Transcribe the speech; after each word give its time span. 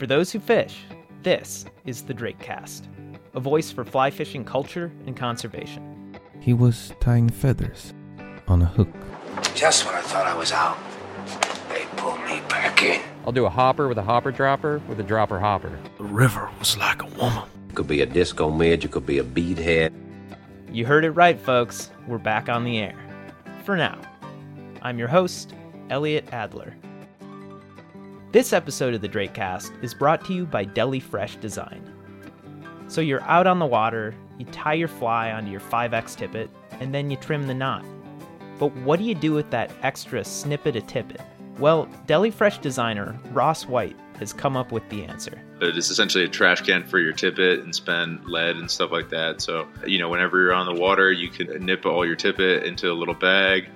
For 0.00 0.06
those 0.06 0.32
who 0.32 0.40
fish, 0.40 0.78
this 1.22 1.66
is 1.84 2.04
the 2.04 2.14
Drake 2.14 2.38
Cast, 2.38 2.88
a 3.34 3.38
voice 3.38 3.70
for 3.70 3.84
fly 3.84 4.08
fishing 4.08 4.46
culture 4.46 4.90
and 5.04 5.14
conservation. 5.14 6.18
He 6.40 6.54
was 6.54 6.94
tying 7.00 7.28
feathers 7.28 7.92
on 8.48 8.62
a 8.62 8.64
hook. 8.64 8.88
Just 9.54 9.84
when 9.84 9.94
I 9.94 10.00
thought 10.00 10.26
I 10.26 10.34
was 10.34 10.52
out, 10.52 10.78
they 11.68 11.84
pulled 11.98 12.18
me 12.20 12.40
back 12.48 12.82
in. 12.82 13.02
I'll 13.26 13.32
do 13.32 13.44
a 13.44 13.50
hopper 13.50 13.88
with 13.88 13.98
a 13.98 14.02
hopper 14.02 14.32
dropper 14.32 14.80
with 14.88 14.98
a 15.00 15.02
dropper 15.02 15.38
hopper. 15.38 15.78
The 15.98 16.04
river 16.04 16.48
was 16.58 16.78
like 16.78 17.02
a 17.02 17.06
woman. 17.18 17.42
It 17.68 17.74
could 17.74 17.86
be 17.86 18.00
a 18.00 18.06
disco 18.06 18.50
midge, 18.50 18.86
it 18.86 18.92
could 18.92 19.04
be 19.04 19.18
a 19.18 19.22
beadhead. 19.22 19.92
You 20.72 20.86
heard 20.86 21.04
it 21.04 21.10
right, 21.10 21.38
folks. 21.38 21.90
We're 22.08 22.16
back 22.16 22.48
on 22.48 22.64
the 22.64 22.78
air. 22.78 22.96
For 23.66 23.76
now. 23.76 24.00
I'm 24.80 24.98
your 24.98 25.08
host, 25.08 25.52
Elliott 25.90 26.32
Adler. 26.32 26.74
This 28.32 28.52
episode 28.52 28.94
of 28.94 29.00
the 29.00 29.08
Drake 29.08 29.34
Cast 29.34 29.72
is 29.82 29.92
brought 29.92 30.24
to 30.26 30.32
you 30.32 30.46
by 30.46 30.64
Deli 30.64 31.00
Fresh 31.00 31.34
Design. 31.36 31.82
So 32.86 33.00
you're 33.00 33.24
out 33.24 33.48
on 33.48 33.58
the 33.58 33.66
water, 33.66 34.14
you 34.38 34.44
tie 34.46 34.74
your 34.74 34.86
fly 34.86 35.32
onto 35.32 35.50
your 35.50 35.58
5X 35.58 36.14
tippet, 36.14 36.48
and 36.78 36.94
then 36.94 37.10
you 37.10 37.16
trim 37.16 37.48
the 37.48 37.54
knot. 37.54 37.84
But 38.60 38.68
what 38.76 39.00
do 39.00 39.04
you 39.04 39.16
do 39.16 39.32
with 39.32 39.50
that 39.50 39.72
extra 39.82 40.24
snippet 40.24 40.76
of 40.76 40.86
tippet? 40.86 41.20
Well, 41.58 41.88
Deli 42.06 42.30
Fresh 42.30 42.58
designer 42.58 43.18
Ross 43.32 43.66
White 43.66 43.96
has 44.20 44.32
come 44.32 44.56
up 44.56 44.70
with 44.70 44.88
the 44.90 45.02
answer. 45.02 45.42
It 45.60 45.76
is 45.76 45.90
essentially 45.90 46.22
a 46.22 46.28
trash 46.28 46.60
can 46.60 46.86
for 46.86 47.00
your 47.00 47.12
tippet 47.12 47.64
and 47.64 47.74
spend 47.74 48.24
lead 48.26 48.54
and 48.54 48.70
stuff 48.70 48.92
like 48.92 49.10
that. 49.10 49.40
So, 49.40 49.66
you 49.84 49.98
know, 49.98 50.08
whenever 50.08 50.40
you're 50.40 50.54
on 50.54 50.72
the 50.72 50.80
water, 50.80 51.10
you 51.10 51.30
can 51.30 51.66
nip 51.66 51.84
all 51.84 52.06
your 52.06 52.14
tippet 52.14 52.62
into 52.62 52.92
a 52.92 52.94
little 52.94 53.12
bag 53.12 53.68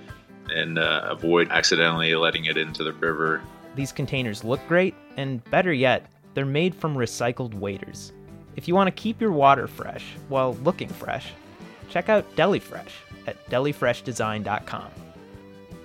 and 0.48 0.78
uh, 0.78 1.08
avoid 1.10 1.50
accidentally 1.50 2.14
letting 2.14 2.44
it 2.44 2.56
into 2.56 2.84
the 2.84 2.92
river. 2.92 3.42
These 3.74 3.92
containers 3.92 4.44
look 4.44 4.60
great, 4.68 4.94
and 5.16 5.42
better 5.50 5.72
yet, 5.72 6.06
they're 6.34 6.44
made 6.44 6.74
from 6.74 6.96
recycled 6.96 7.54
waders. 7.54 8.12
If 8.56 8.68
you 8.68 8.74
want 8.74 8.86
to 8.88 9.02
keep 9.02 9.20
your 9.20 9.32
water 9.32 9.66
fresh 9.66 10.04
while 10.28 10.54
looking 10.62 10.88
fresh, 10.88 11.32
check 11.88 12.08
out 12.08 12.36
Deli 12.36 12.60
Fresh 12.60 12.94
at 13.26 13.44
delifreshdesign.com. 13.50 14.90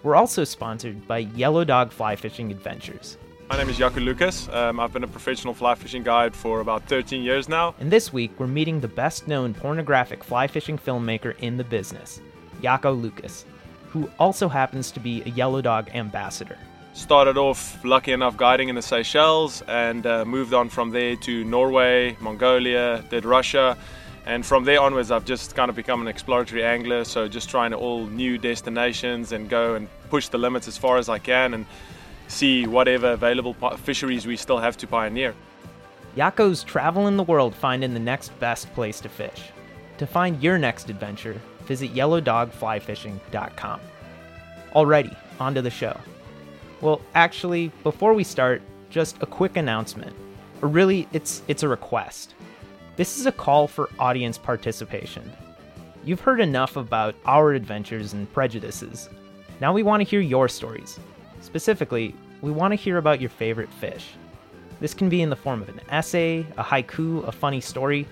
We're 0.03 0.15
also 0.15 0.43
sponsored 0.43 1.07
by 1.07 1.19
Yellow 1.19 1.63
Dog 1.63 1.91
Fly 1.91 2.15
Fishing 2.15 2.51
Adventures. 2.51 3.17
My 3.49 3.57
name 3.57 3.69
is 3.69 3.77
Jako 3.77 3.99
Lucas. 4.01 4.47
Um, 4.49 4.79
I've 4.79 4.93
been 4.93 5.03
a 5.03 5.07
professional 5.07 5.55
fly 5.55 5.73
fishing 5.73 6.03
guide 6.03 6.35
for 6.35 6.59
about 6.59 6.83
13 6.83 7.23
years 7.23 7.49
now. 7.49 7.73
And 7.79 7.91
this 7.91 8.13
week, 8.13 8.31
we're 8.37 8.47
meeting 8.47 8.79
the 8.79 8.87
best 8.87 9.27
known 9.27 9.55
pornographic 9.55 10.23
fly 10.23 10.45
fishing 10.45 10.77
filmmaker 10.77 11.37
in 11.39 11.57
the 11.57 11.63
business, 11.63 12.21
Jako 12.61 12.91
Lucas, 12.93 13.45
who 13.89 14.09
also 14.19 14.47
happens 14.47 14.91
to 14.91 14.99
be 14.99 15.23
a 15.23 15.29
Yellow 15.29 15.61
Dog 15.61 15.89
ambassador. 15.95 16.59
Started 16.93 17.37
off 17.37 17.83
lucky 17.85 18.11
enough 18.11 18.35
guiding 18.35 18.69
in 18.69 18.75
the 18.75 18.81
Seychelles 18.81 19.61
and 19.67 20.05
uh, 20.05 20.25
moved 20.25 20.53
on 20.53 20.69
from 20.69 20.89
there 20.89 21.15
to 21.17 21.43
Norway, 21.43 22.17
Mongolia, 22.19 23.03
did 23.09 23.25
Russia. 23.25 23.77
And 24.25 24.45
from 24.45 24.63
there 24.63 24.81
onwards, 24.81 25.11
I've 25.11 25.25
just 25.25 25.55
kind 25.55 25.69
of 25.69 25.75
become 25.75 26.01
an 26.01 26.07
exploratory 26.07 26.63
angler. 26.63 27.03
So 27.03 27.27
just 27.27 27.49
trying 27.49 27.73
all 27.73 28.05
new 28.07 28.37
destinations 28.37 29.31
and 29.31 29.49
go 29.49 29.75
and 29.75 29.87
push 30.09 30.27
the 30.27 30.37
limits 30.37 30.67
as 30.67 30.77
far 30.77 30.97
as 30.97 31.09
I 31.09 31.19
can 31.19 31.53
and 31.53 31.65
see 32.27 32.67
whatever 32.67 33.11
available 33.11 33.53
fisheries 33.77 34.27
we 34.27 34.37
still 34.37 34.59
have 34.59 34.77
to 34.77 34.87
pioneer. 34.87 35.33
Jako's 36.15 36.63
traveling 36.63 37.17
the 37.17 37.23
world 37.23 37.55
finding 37.55 37.93
the 37.93 37.99
next 37.99 38.37
best 38.39 38.71
place 38.73 38.99
to 39.01 39.09
fish. 39.09 39.51
To 39.99 40.07
find 40.07 40.41
your 40.41 40.57
next 40.57 40.89
adventure, 40.89 41.39
visit 41.65 41.93
yellowdogflyfishing.com. 41.93 43.79
Alrighty, 44.73 45.15
on 45.39 45.55
to 45.55 45.61
the 45.61 45.69
show. 45.69 45.97
Well, 46.81 47.01
actually, 47.13 47.71
before 47.83 48.13
we 48.13 48.23
start, 48.23 48.61
just 48.89 49.21
a 49.21 49.25
quick 49.25 49.57
announcement. 49.57 50.15
Or 50.61 50.69
really, 50.69 51.07
it's 51.13 51.41
it's 51.47 51.63
a 51.63 51.67
request. 51.67 52.35
This 52.95 53.17
is 53.17 53.25
a 53.25 53.31
call 53.31 53.67
for 53.67 53.89
audience 53.99 54.37
participation. 54.37 55.31
You've 56.03 56.21
heard 56.21 56.41
enough 56.41 56.75
about 56.75 57.15
our 57.25 57.53
adventures 57.53 58.13
and 58.13 58.31
prejudices. 58.33 59.09
Now 59.61 59.73
we 59.73 59.83
want 59.83 60.01
to 60.01 60.09
hear 60.09 60.21
your 60.21 60.47
stories. 60.47 60.99
Specifically, 61.41 62.15
we 62.41 62.51
want 62.51 62.71
to 62.71 62.75
hear 62.75 62.97
about 62.97 63.19
your 63.19 63.29
favorite 63.29 63.69
fish. 63.69 64.11
This 64.79 64.93
can 64.93 65.09
be 65.09 65.21
in 65.21 65.29
the 65.29 65.35
form 65.35 65.61
of 65.61 65.69
an 65.69 65.81
essay, 65.89 66.45
a 66.57 66.63
haiku, 66.63 67.27
a 67.27 67.31
funny 67.31 67.59
story, 67.59 68.07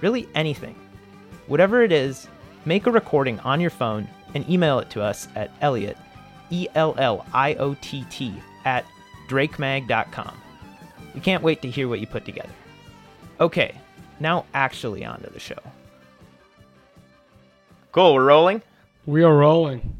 really 0.00 0.28
anything. 0.34 0.74
Whatever 1.46 1.82
it 1.82 1.92
is, 1.92 2.26
make 2.64 2.86
a 2.86 2.92
recording 2.92 3.38
on 3.40 3.60
your 3.60 3.70
phone 3.70 4.08
and 4.34 4.48
email 4.50 4.80
it 4.80 4.90
to 4.90 5.02
us 5.02 5.28
at 5.36 5.52
Elliott, 5.60 5.96
E 6.50 6.68
L 6.74 6.94
L 6.98 7.26
I 7.32 7.54
O 7.54 7.74
T 7.80 8.04
T, 8.10 8.34
at 8.64 8.84
drakemag.com. 9.28 10.36
We 11.14 11.20
can't 11.20 11.42
wait 11.42 11.62
to 11.62 11.70
hear 11.70 11.88
what 11.88 12.00
you 12.00 12.06
put 12.06 12.24
together. 12.24 12.50
Okay, 13.40 13.74
now 14.20 14.44
actually 14.54 15.04
onto 15.04 15.30
the 15.30 15.40
show. 15.40 15.58
Cool, 17.92 18.14
we're 18.14 18.24
rolling? 18.24 18.62
We 19.06 19.22
are 19.22 19.36
rolling. 19.36 19.96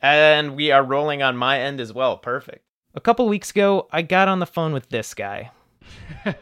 And 0.00 0.54
we 0.54 0.70
are 0.70 0.82
rolling 0.82 1.22
on 1.22 1.36
my 1.36 1.60
end 1.60 1.80
as 1.80 1.92
well. 1.92 2.16
Perfect. 2.16 2.62
A 2.94 3.00
couple 3.00 3.28
weeks 3.28 3.50
ago, 3.50 3.88
I 3.90 4.02
got 4.02 4.28
on 4.28 4.38
the 4.38 4.46
phone 4.46 4.72
with 4.72 4.88
this 4.88 5.14
guy. 5.14 5.50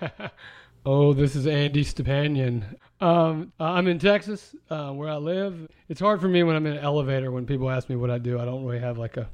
oh, 0.86 1.12
this 1.12 1.34
is 1.34 1.46
Andy 1.46 1.84
Stepanian. 1.84 2.64
Um, 3.00 3.52
I'm 3.58 3.88
in 3.88 3.98
Texas, 3.98 4.54
uh, 4.70 4.92
where 4.92 5.10
I 5.10 5.16
live. 5.16 5.68
It's 5.88 6.00
hard 6.00 6.20
for 6.20 6.28
me 6.28 6.44
when 6.44 6.54
I'm 6.54 6.64
in 6.64 6.74
an 6.74 6.78
elevator 6.78 7.32
when 7.32 7.44
people 7.44 7.68
ask 7.68 7.90
me 7.90 7.96
what 7.96 8.10
I 8.10 8.18
do. 8.18 8.38
I 8.38 8.44
don't 8.44 8.64
really 8.64 8.78
have 8.78 8.96
like 8.96 9.16
a 9.16 9.28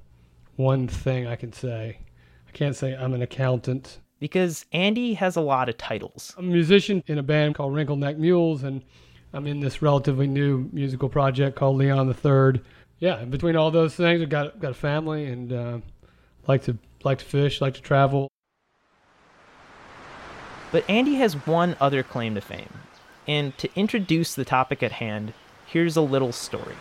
one 0.57 0.89
thing 0.89 1.27
I 1.27 1.37
can 1.37 1.53
say. 1.53 1.99
I 2.49 2.51
can't 2.53 2.75
say 2.75 2.95
I'm 2.95 3.13
an 3.13 3.23
accountant 3.23 4.01
because 4.19 4.65
Andy 4.73 5.15
has 5.15 5.37
a 5.37 5.41
lot 5.43 5.69
of 5.69 5.77
titles. 5.77 6.35
I'm 6.39 6.49
a 6.49 6.53
musician 6.53 7.05
in 7.07 7.19
a 7.19 7.23
band 7.23 7.55
called 7.55 7.75
Wrinkle 7.75 7.97
Neck 7.97 8.17
Mules, 8.17 8.63
and 8.63 8.83
I'm 9.35 9.47
in 9.47 9.61
this 9.61 9.83
relatively 9.83 10.27
new 10.27 10.71
musical 10.73 11.09
project 11.09 11.57
called 11.57 11.77
Leon 11.77 12.09
the 12.09 12.15
Third. 12.15 12.65
Yeah, 12.99 13.25
between 13.25 13.57
all 13.57 13.71
those 13.71 13.95
things, 13.95 14.23
I've 14.23 14.31
got 14.31 14.59
got 14.59 14.71
a 14.71 14.75
family 14.75 15.27
and 15.27 15.53
uh, 15.53 15.79
like 16.47 16.63
to 16.65 16.79
like 17.05 17.19
to 17.19 17.25
fish, 17.27 17.61
like 17.61 17.75
to 17.75 17.83
travel. 17.83 18.32
But 20.73 20.89
Andy 20.89 21.17
has 21.17 21.35
one 21.47 21.77
other 21.81 22.03
claim 22.03 22.35
to 22.35 22.41
fame, 22.41 22.73
and 23.29 23.57
to 23.59 23.69
introduce 23.77 24.35
the 24.35 24.45
topic 24.45 24.83
at 24.83 24.93
hand, 24.93 25.35
here's 25.67 25.97
a 25.97 26.01
little 26.01 26.33
story. 26.33 26.77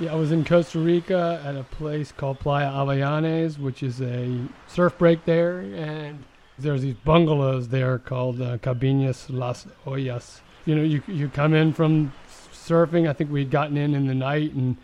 Yeah, 0.00 0.12
I 0.12 0.16
was 0.16 0.32
in 0.32 0.44
Costa 0.44 0.80
Rica 0.80 1.40
at 1.44 1.54
a 1.54 1.62
place 1.62 2.10
called 2.10 2.40
Playa 2.40 2.68
Avellanas, 2.68 3.60
which 3.60 3.84
is 3.84 4.02
a 4.02 4.40
surf 4.66 4.98
break 4.98 5.24
there, 5.24 5.60
and 5.60 6.24
there's 6.58 6.82
these 6.82 6.96
bungalows 7.04 7.68
there 7.68 7.98
called 7.98 8.40
uh, 8.40 8.58
Cabinas 8.58 9.30
Las 9.30 9.68
Olas. 9.86 10.40
You 10.66 10.74
know, 10.74 10.82
you 10.82 11.00
you 11.06 11.28
come 11.28 11.54
in 11.54 11.72
from 11.72 12.12
surfing. 12.52 13.08
I 13.08 13.12
think 13.12 13.30
we'd 13.30 13.52
gotten 13.52 13.76
in 13.76 13.94
in 13.94 14.08
the 14.08 14.14
night 14.14 14.52
and 14.52 14.76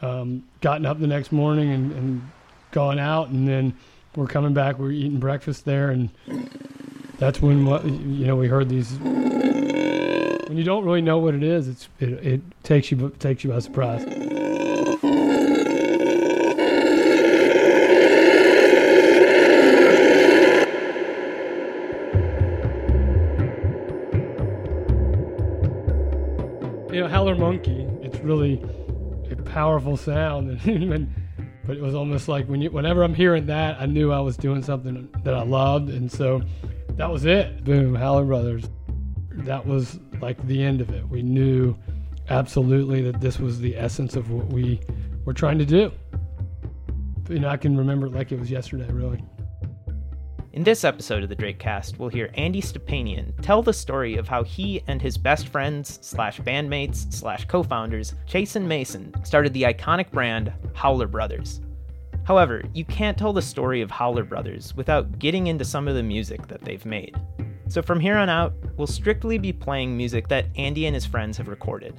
um, 0.00 0.44
gotten 0.62 0.86
up 0.86 0.98
the 0.98 1.06
next 1.06 1.30
morning 1.30 1.70
and, 1.70 1.92
and 1.92 2.30
gone 2.70 2.98
out, 2.98 3.28
and 3.28 3.46
then 3.46 3.76
we're 4.16 4.26
coming 4.26 4.54
back. 4.54 4.78
We're 4.78 4.92
eating 4.92 5.18
breakfast 5.18 5.64
there, 5.64 5.90
and 5.90 6.10
that's 7.18 7.40
when 7.40 7.66
you 7.66 8.26
know 8.26 8.36
we 8.36 8.48
heard 8.48 8.68
these. 8.68 8.92
When 8.92 10.56
you 10.56 10.64
don't 10.64 10.84
really 10.84 11.02
know 11.02 11.18
what 11.18 11.34
it 11.34 11.42
is, 11.42 11.68
it's 11.68 11.88
it, 12.00 12.12
it 12.24 12.42
takes 12.62 12.90
you 12.90 13.14
takes 13.18 13.44
you 13.44 13.50
by 13.50 13.58
surprise. 13.60 14.04
you 26.94 27.00
know, 27.00 27.08
howler 27.08 27.34
monkey. 27.34 27.88
It's 28.02 28.18
really 28.20 28.64
a 29.28 29.34
powerful 29.34 29.96
sound, 29.96 30.60
and, 30.64 31.12
but 31.66 31.76
it 31.76 31.82
was 31.82 31.94
almost 31.94 32.28
like 32.28 32.46
when 32.46 32.60
you, 32.60 32.70
whenever 32.70 33.02
I'm 33.02 33.14
hearing 33.14 33.46
that, 33.46 33.80
I 33.80 33.86
knew 33.86 34.12
I 34.12 34.20
was 34.20 34.36
doing 34.36 34.62
something 34.62 35.08
that 35.24 35.34
I 35.34 35.42
loved, 35.42 35.90
and 35.90 36.10
so 36.10 36.42
that 36.90 37.10
was 37.10 37.24
it. 37.24 37.64
Boom, 37.64 37.94
Howler 37.94 38.24
Brothers. 38.24 38.64
That 39.30 39.66
was 39.66 39.98
like 40.20 40.44
the 40.46 40.62
end 40.62 40.80
of 40.80 40.90
it. 40.90 41.08
We 41.08 41.22
knew 41.22 41.76
absolutely 42.28 43.02
that 43.02 43.20
this 43.20 43.38
was 43.38 43.60
the 43.60 43.76
essence 43.76 44.16
of 44.16 44.30
what 44.30 44.46
we 44.46 44.80
were 45.24 45.34
trying 45.34 45.58
to 45.58 45.66
do. 45.66 45.90
You 47.28 47.40
know, 47.40 47.48
I 47.48 47.56
can 47.56 47.76
remember 47.76 48.06
it 48.06 48.12
like 48.12 48.32
it 48.32 48.38
was 48.38 48.50
yesterday, 48.50 48.90
really. 48.90 49.22
In 50.54 50.62
this 50.62 50.84
episode 50.84 51.24
of 51.24 51.28
the 51.28 51.34
Drake 51.34 51.58
Cast, 51.58 51.98
we'll 51.98 52.08
hear 52.08 52.30
Andy 52.34 52.62
Stepanian 52.62 53.32
tell 53.42 53.60
the 53.60 53.72
story 53.72 54.14
of 54.14 54.28
how 54.28 54.44
he 54.44 54.84
and 54.86 55.02
his 55.02 55.18
best 55.18 55.48
friends 55.48 55.98
slash 56.00 56.38
bandmates 56.42 57.12
slash 57.12 57.44
co-founders, 57.46 58.14
Chase 58.24 58.54
and 58.54 58.68
Mason, 58.68 59.12
started 59.24 59.52
the 59.52 59.64
iconic 59.64 60.12
brand 60.12 60.52
Howler 60.72 61.08
Brothers. 61.08 61.60
However, 62.22 62.62
you 62.72 62.84
can't 62.84 63.18
tell 63.18 63.32
the 63.32 63.42
story 63.42 63.80
of 63.80 63.90
Howler 63.90 64.22
Brothers 64.22 64.76
without 64.76 65.18
getting 65.18 65.48
into 65.48 65.64
some 65.64 65.88
of 65.88 65.96
the 65.96 66.04
music 66.04 66.46
that 66.46 66.60
they've 66.60 66.86
made. 66.86 67.16
So 67.66 67.82
from 67.82 67.98
here 67.98 68.16
on 68.16 68.28
out, 68.28 68.54
we'll 68.76 68.86
strictly 68.86 69.38
be 69.38 69.52
playing 69.52 69.96
music 69.96 70.28
that 70.28 70.46
Andy 70.54 70.86
and 70.86 70.94
his 70.94 71.04
friends 71.04 71.36
have 71.36 71.48
recorded. 71.48 71.98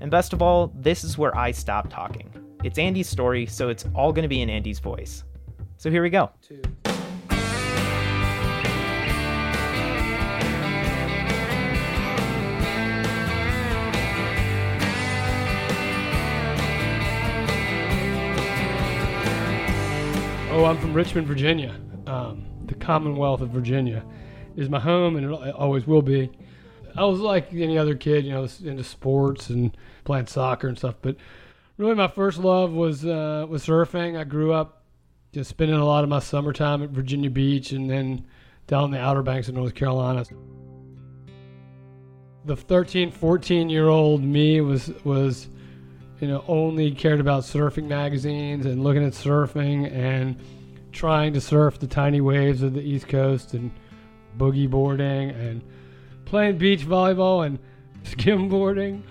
And 0.00 0.10
best 0.10 0.32
of 0.32 0.40
all, 0.40 0.72
this 0.74 1.04
is 1.04 1.18
where 1.18 1.36
I 1.36 1.50
stop 1.50 1.90
talking. 1.90 2.32
It's 2.64 2.78
Andy's 2.78 3.10
story, 3.10 3.44
so 3.44 3.68
it's 3.68 3.84
all 3.94 4.10
going 4.10 4.22
to 4.22 4.28
be 4.28 4.40
in 4.40 4.48
Andy's 4.48 4.78
voice. 4.78 5.22
So 5.76 5.90
here 5.90 6.02
we 6.02 6.08
go. 6.08 6.30
Two. 6.40 6.62
Oh, 20.52 20.64
I'm 20.64 20.78
from 20.78 20.92
Richmond, 20.92 21.28
Virginia. 21.28 21.76
Um, 22.08 22.44
the 22.66 22.74
Commonwealth 22.74 23.40
of 23.40 23.50
Virginia 23.50 24.04
is 24.56 24.68
my 24.68 24.80
home, 24.80 25.14
and 25.14 25.24
it 25.24 25.54
always 25.54 25.86
will 25.86 26.02
be. 26.02 26.28
I 26.96 27.04
was 27.04 27.20
like 27.20 27.54
any 27.54 27.78
other 27.78 27.94
kid, 27.94 28.24
you 28.24 28.32
know, 28.32 28.48
into 28.64 28.82
sports 28.82 29.50
and 29.50 29.76
playing 30.02 30.26
soccer 30.26 30.66
and 30.66 30.76
stuff. 30.76 30.96
But 31.02 31.14
really, 31.76 31.94
my 31.94 32.08
first 32.08 32.38
love 32.38 32.72
was 32.72 33.06
uh, 33.06 33.46
was 33.48 33.64
surfing. 33.64 34.18
I 34.18 34.24
grew 34.24 34.52
up 34.52 34.82
just 35.32 35.50
spending 35.50 35.76
a 35.76 35.84
lot 35.84 36.02
of 36.02 36.10
my 36.10 36.18
summertime 36.18 36.82
at 36.82 36.90
Virginia 36.90 37.30
Beach, 37.30 37.70
and 37.70 37.88
then 37.88 38.26
down 38.66 38.90
the 38.90 38.98
Outer 38.98 39.22
Banks 39.22 39.46
of 39.48 39.54
North 39.54 39.76
Carolina. 39.76 40.24
The 42.44 42.56
13, 42.56 43.12
14 43.12 43.70
year 43.70 43.86
old 43.86 44.24
me 44.24 44.60
was 44.60 44.92
was 45.04 45.48
you 46.20 46.28
know 46.28 46.44
only 46.46 46.92
cared 46.92 47.20
about 47.20 47.42
surfing 47.42 47.86
magazines 47.86 48.66
and 48.66 48.84
looking 48.84 49.04
at 49.04 49.12
surfing 49.12 49.90
and 49.92 50.36
trying 50.92 51.32
to 51.32 51.40
surf 51.40 51.78
the 51.78 51.86
tiny 51.86 52.20
waves 52.20 52.62
of 52.62 52.74
the 52.74 52.80
East 52.80 53.08
Coast 53.08 53.54
and 53.54 53.70
boogie 54.36 54.68
boarding 54.68 55.30
and 55.30 55.62
playing 56.24 56.58
beach 56.58 56.86
volleyball 56.86 57.46
and 57.46 57.58
skimboarding. 58.04 59.02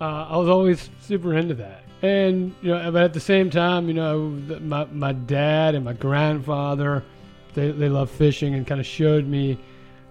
Uh, 0.00 0.26
I 0.30 0.36
was 0.36 0.48
always 0.48 0.88
super 1.00 1.34
into 1.34 1.54
that. 1.54 1.84
And 2.02 2.54
you 2.62 2.70
know, 2.70 2.90
but 2.90 3.02
at 3.02 3.12
the 3.12 3.20
same 3.20 3.50
time, 3.50 3.88
you 3.88 3.94
know, 3.94 4.30
my 4.60 4.86
my 4.86 5.12
dad 5.12 5.74
and 5.74 5.84
my 5.84 5.92
grandfather, 5.92 7.04
they 7.54 7.70
they 7.72 7.88
love 7.88 8.10
fishing 8.10 8.54
and 8.54 8.66
kind 8.66 8.80
of 8.80 8.86
showed 8.86 9.26
me 9.26 9.58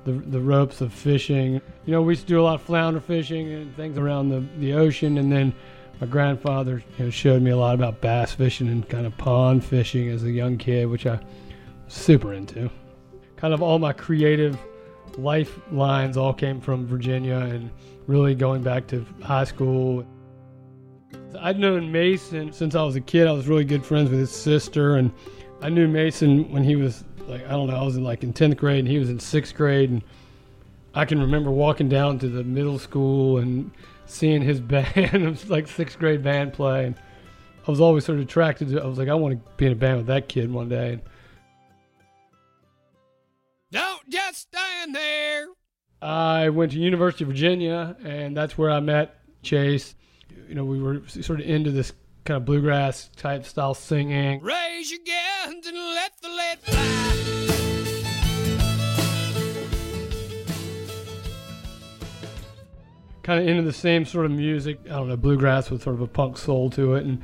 the 0.05 0.11
the 0.11 0.39
ropes 0.39 0.81
of 0.81 0.93
fishing. 0.93 1.53
You 1.85 1.91
know, 1.91 2.01
we 2.03 2.13
used 2.13 2.23
to 2.23 2.27
do 2.27 2.39
a 2.39 2.43
lot 2.43 2.55
of 2.55 2.61
flounder 2.61 2.99
fishing 2.99 3.51
and 3.51 3.75
things 3.75 3.97
around 3.97 4.29
the 4.29 4.45
the 4.59 4.73
ocean, 4.73 5.17
and 5.17 5.31
then 5.31 5.53
my 5.99 6.07
grandfather 6.07 6.83
you 6.97 7.05
know, 7.05 7.11
showed 7.11 7.41
me 7.41 7.51
a 7.51 7.57
lot 7.57 7.75
about 7.75 8.01
bass 8.01 8.31
fishing 8.31 8.67
and 8.67 8.87
kind 8.87 9.05
of 9.05 9.17
pond 9.17 9.63
fishing 9.63 10.09
as 10.09 10.23
a 10.23 10.31
young 10.31 10.57
kid, 10.57 10.87
which 10.87 11.05
I 11.05 11.19
was 11.85 11.93
super 11.93 12.33
into. 12.33 12.69
Kind 13.35 13.53
of 13.53 13.61
all 13.61 13.79
my 13.79 13.93
creative 13.93 14.57
lifelines 15.17 16.17
all 16.17 16.33
came 16.33 16.61
from 16.61 16.87
Virginia 16.87 17.37
and 17.37 17.69
really 18.07 18.35
going 18.35 18.63
back 18.63 18.87
to 18.87 19.05
high 19.21 19.43
school. 19.43 20.05
I'd 21.39 21.59
known 21.59 21.91
Mason 21.91 22.51
since 22.53 22.75
I 22.75 22.83
was 22.83 22.95
a 22.95 23.01
kid. 23.01 23.27
I 23.27 23.31
was 23.31 23.47
really 23.47 23.65
good 23.65 23.85
friends 23.85 24.09
with 24.09 24.19
his 24.19 24.31
sister, 24.31 24.95
and 24.95 25.11
I 25.61 25.69
knew 25.69 25.87
Mason 25.87 26.51
when 26.51 26.63
he 26.63 26.75
was 26.75 27.03
like 27.27 27.45
I 27.45 27.51
don't 27.51 27.67
know, 27.67 27.75
I 27.75 27.83
was 27.83 27.97
in 27.97 28.03
like 28.03 28.23
in 28.23 28.33
tenth 28.33 28.57
grade 28.57 28.79
and 28.79 28.87
he 28.87 28.97
was 28.97 29.09
in 29.09 29.19
sixth 29.19 29.53
grade, 29.53 29.89
and 29.89 30.01
I 30.93 31.05
can 31.05 31.19
remember 31.19 31.51
walking 31.51 31.89
down 31.89 32.19
to 32.19 32.29
the 32.29 32.43
middle 32.43 32.79
school 32.79 33.37
and 33.37 33.71
seeing 34.09 34.41
his 34.41 34.59
band, 34.59 34.95
it 34.95 35.29
was 35.29 35.49
like 35.49 35.67
sixth 35.67 35.99
grade 35.99 36.23
band 36.23 36.53
play, 36.53 36.85
and 36.85 36.95
I 37.67 37.71
was 37.71 37.81
always 37.81 38.05
sort 38.05 38.17
of 38.17 38.25
attracted 38.25 38.69
to. 38.69 38.81
I 38.81 38.85
was 38.85 38.97
like, 38.97 39.09
I 39.09 39.13
want 39.13 39.35
to 39.35 39.51
be 39.57 39.67
in 39.67 39.71
a 39.71 39.75
band 39.75 39.97
with 39.97 40.07
that 40.07 40.27
kid 40.27 40.51
one 40.51 40.69
day. 40.69 40.99
Don't 43.71 44.09
just 44.09 44.41
stand 44.41 44.95
there. 44.95 45.47
I 46.01 46.49
went 46.49 46.71
to 46.71 46.79
University 46.79 47.23
of 47.25 47.29
Virginia, 47.29 47.95
and 48.03 48.35
that's 48.35 48.57
where 48.57 48.71
I 48.71 48.79
met 48.79 49.19
Chase. 49.43 49.95
You 50.47 50.55
know, 50.55 50.65
we 50.65 50.81
were 50.81 51.01
sort 51.07 51.41
of 51.41 51.45
into 51.45 51.71
this 51.71 51.91
kind 52.25 52.37
of 52.37 52.45
bluegrass 52.45 53.09
type 53.15 53.45
style 53.45 53.73
singing. 53.73 54.41
Raise 54.41 54.91
your 54.91 55.01
guns 55.05 55.67
and 55.67 55.77
let 55.77 56.13
the 56.21 56.29
lead 56.29 56.59
fly. 56.59 57.38
Kind 63.29 63.43
of 63.43 63.47
into 63.47 63.61
the 63.61 63.71
same 63.71 64.05
sort 64.05 64.25
of 64.25 64.31
music. 64.31 64.79
I 64.85 64.89
don't 64.89 65.07
know, 65.07 65.15
bluegrass 65.15 65.69
with 65.69 65.83
sort 65.83 65.93
of 65.93 66.01
a 66.01 66.07
punk 66.07 66.35
soul 66.35 66.71
to 66.71 66.95
it. 66.95 67.05
And 67.05 67.21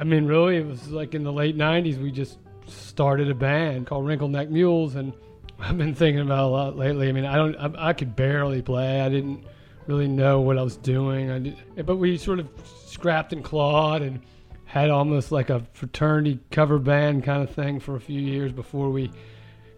I 0.00 0.02
mean, 0.02 0.26
really, 0.26 0.56
it 0.56 0.66
was 0.66 0.90
like 0.90 1.14
in 1.14 1.22
the 1.22 1.32
late 1.32 1.56
90s, 1.56 1.96
we 1.96 2.10
just 2.10 2.40
started 2.66 3.30
a 3.30 3.36
band 3.36 3.86
called 3.86 4.04
Wrinkle 4.04 4.26
Neck 4.26 4.50
Mules. 4.50 4.96
And 4.96 5.12
I've 5.60 5.78
been 5.78 5.94
thinking 5.94 6.22
about 6.22 6.46
a 6.46 6.48
lot 6.48 6.76
lately. 6.76 7.08
I 7.08 7.12
mean, 7.12 7.24
I 7.24 7.36
don't, 7.36 7.54
I, 7.54 7.90
I 7.90 7.92
could 7.92 8.16
barely 8.16 8.62
play. 8.62 9.00
I 9.00 9.08
didn't 9.08 9.44
really 9.86 10.08
know 10.08 10.40
what 10.40 10.58
I 10.58 10.62
was 10.62 10.76
doing. 10.76 11.30
I 11.30 11.38
did, 11.38 11.86
but 11.86 11.98
we 11.98 12.18
sort 12.18 12.40
of 12.40 12.48
scrapped 12.86 13.32
and 13.32 13.44
clawed 13.44 14.02
and 14.02 14.22
had 14.64 14.90
almost 14.90 15.30
like 15.30 15.50
a 15.50 15.64
fraternity 15.72 16.40
cover 16.50 16.80
band 16.80 17.22
kind 17.22 17.48
of 17.48 17.54
thing 17.54 17.78
for 17.78 17.94
a 17.94 18.00
few 18.00 18.20
years 18.20 18.50
before 18.50 18.90
we 18.90 19.08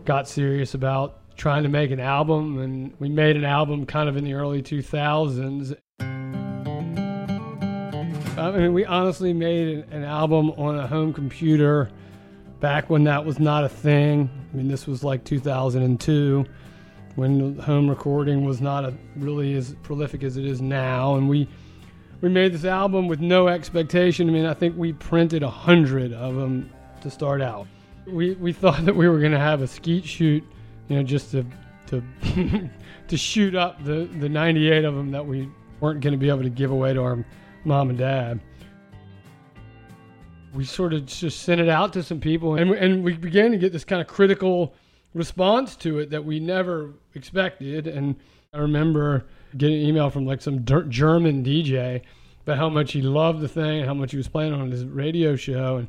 got 0.06 0.26
serious 0.26 0.72
about 0.72 1.20
trying 1.36 1.62
to 1.62 1.68
make 1.68 1.90
an 1.90 2.00
album. 2.00 2.58
And 2.58 2.92
we 2.98 3.08
made 3.08 3.36
an 3.36 3.44
album 3.44 3.86
kind 3.86 4.08
of 4.08 4.16
in 4.16 4.24
the 4.24 4.34
early 4.34 4.62
2000s. 4.62 5.76
I 8.38 8.50
mean, 8.50 8.74
we 8.74 8.84
honestly 8.84 9.32
made 9.32 9.86
an 9.90 10.04
album 10.04 10.50
on 10.52 10.78
a 10.78 10.86
home 10.86 11.12
computer 11.12 11.90
back 12.60 12.90
when 12.90 13.04
that 13.04 13.24
was 13.24 13.38
not 13.38 13.64
a 13.64 13.68
thing. 13.68 14.30
I 14.52 14.56
mean, 14.56 14.68
this 14.68 14.86
was 14.86 15.02
like 15.02 15.24
2002 15.24 16.44
when 17.14 17.58
home 17.58 17.88
recording 17.88 18.44
was 18.44 18.60
not 18.60 18.84
a, 18.84 18.94
really 19.16 19.54
as 19.54 19.74
prolific 19.82 20.22
as 20.22 20.36
it 20.36 20.44
is 20.44 20.60
now. 20.60 21.16
And 21.16 21.28
we 21.28 21.48
we 22.20 22.28
made 22.28 22.52
this 22.52 22.64
album 22.64 23.08
with 23.08 23.20
no 23.20 23.48
expectation. 23.48 24.28
I 24.28 24.32
mean, 24.32 24.46
I 24.46 24.54
think 24.54 24.76
we 24.76 24.92
printed 24.92 25.42
a 25.42 25.50
hundred 25.50 26.12
of 26.12 26.34
them 26.34 26.70
to 27.02 27.10
start 27.10 27.42
out. 27.42 27.66
We 28.06 28.34
we 28.34 28.52
thought 28.52 28.84
that 28.84 28.94
we 28.94 29.08
were 29.08 29.18
going 29.18 29.32
to 29.32 29.38
have 29.38 29.62
a 29.62 29.66
skeet 29.66 30.04
shoot, 30.04 30.44
you 30.88 30.96
know, 30.96 31.02
just 31.02 31.30
to 31.32 31.44
to 31.88 32.02
to 33.08 33.16
shoot 33.16 33.54
up 33.54 33.82
the 33.84 34.08
the 34.18 34.28
98 34.28 34.84
of 34.84 34.94
them 34.94 35.10
that 35.10 35.26
we 35.26 35.48
weren't 35.80 36.00
going 36.00 36.12
to 36.12 36.18
be 36.18 36.28
able 36.28 36.42
to 36.42 36.50
give 36.50 36.70
away 36.70 36.94
to 36.94 37.02
our 37.02 37.24
mom 37.64 37.90
and 37.90 37.98
dad. 37.98 38.40
We 40.54 40.64
sort 40.64 40.94
of 40.94 41.04
just 41.04 41.42
sent 41.42 41.60
it 41.60 41.68
out 41.68 41.92
to 41.94 42.02
some 42.02 42.18
people 42.18 42.54
and, 42.54 42.70
and 42.70 43.04
we 43.04 43.12
began 43.12 43.50
to 43.50 43.58
get 43.58 43.72
this 43.72 43.84
kind 43.84 44.00
of 44.00 44.06
critical 44.06 44.74
response 45.12 45.76
to 45.76 45.98
it 45.98 46.10
that 46.10 46.24
we 46.24 46.40
never 46.40 46.94
expected. 47.14 47.86
And 47.86 48.16
i 48.56 48.58
remember 48.58 49.26
getting 49.56 49.80
an 49.82 49.86
email 49.86 50.10
from 50.10 50.26
like 50.26 50.40
some 50.40 50.64
german 50.64 51.44
dj 51.44 52.00
about 52.42 52.58
how 52.58 52.68
much 52.68 52.92
he 52.92 53.02
loved 53.02 53.40
the 53.40 53.48
thing 53.48 53.80
and 53.80 53.86
how 53.86 53.94
much 53.94 54.12
he 54.12 54.16
was 54.16 54.28
playing 54.28 54.52
on 54.52 54.70
his 54.70 54.84
radio 54.84 55.36
show 55.36 55.76
and, 55.76 55.88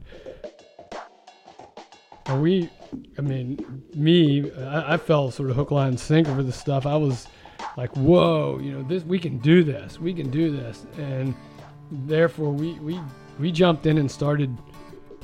we 2.42 2.70
i 3.18 3.22
mean 3.22 3.84
me 3.94 4.52
I, 4.52 4.94
I 4.94 4.98
fell 4.98 5.32
sort 5.32 5.50
of 5.50 5.56
hook 5.56 5.72
line 5.72 5.98
sinker 5.98 6.34
for 6.36 6.44
this 6.44 6.60
stuff 6.60 6.86
i 6.86 6.96
was 6.96 7.28
like 7.76 7.96
whoa 7.96 8.60
you 8.62 8.72
know 8.72 8.84
this 8.84 9.04
we 9.04 9.20
can 9.20 9.38
do 9.40 9.64
this 9.64 10.00
we 10.00 10.14
can 10.14 10.30
do 10.30 10.56
this 10.56 10.86
and 10.98 11.36
therefore 11.92 12.52
we 12.52 12.74
we 12.80 13.00
we 13.40 13.52
jumped 13.52 13.86
in 13.86 13.98
and 13.98 14.10
started 14.10 14.56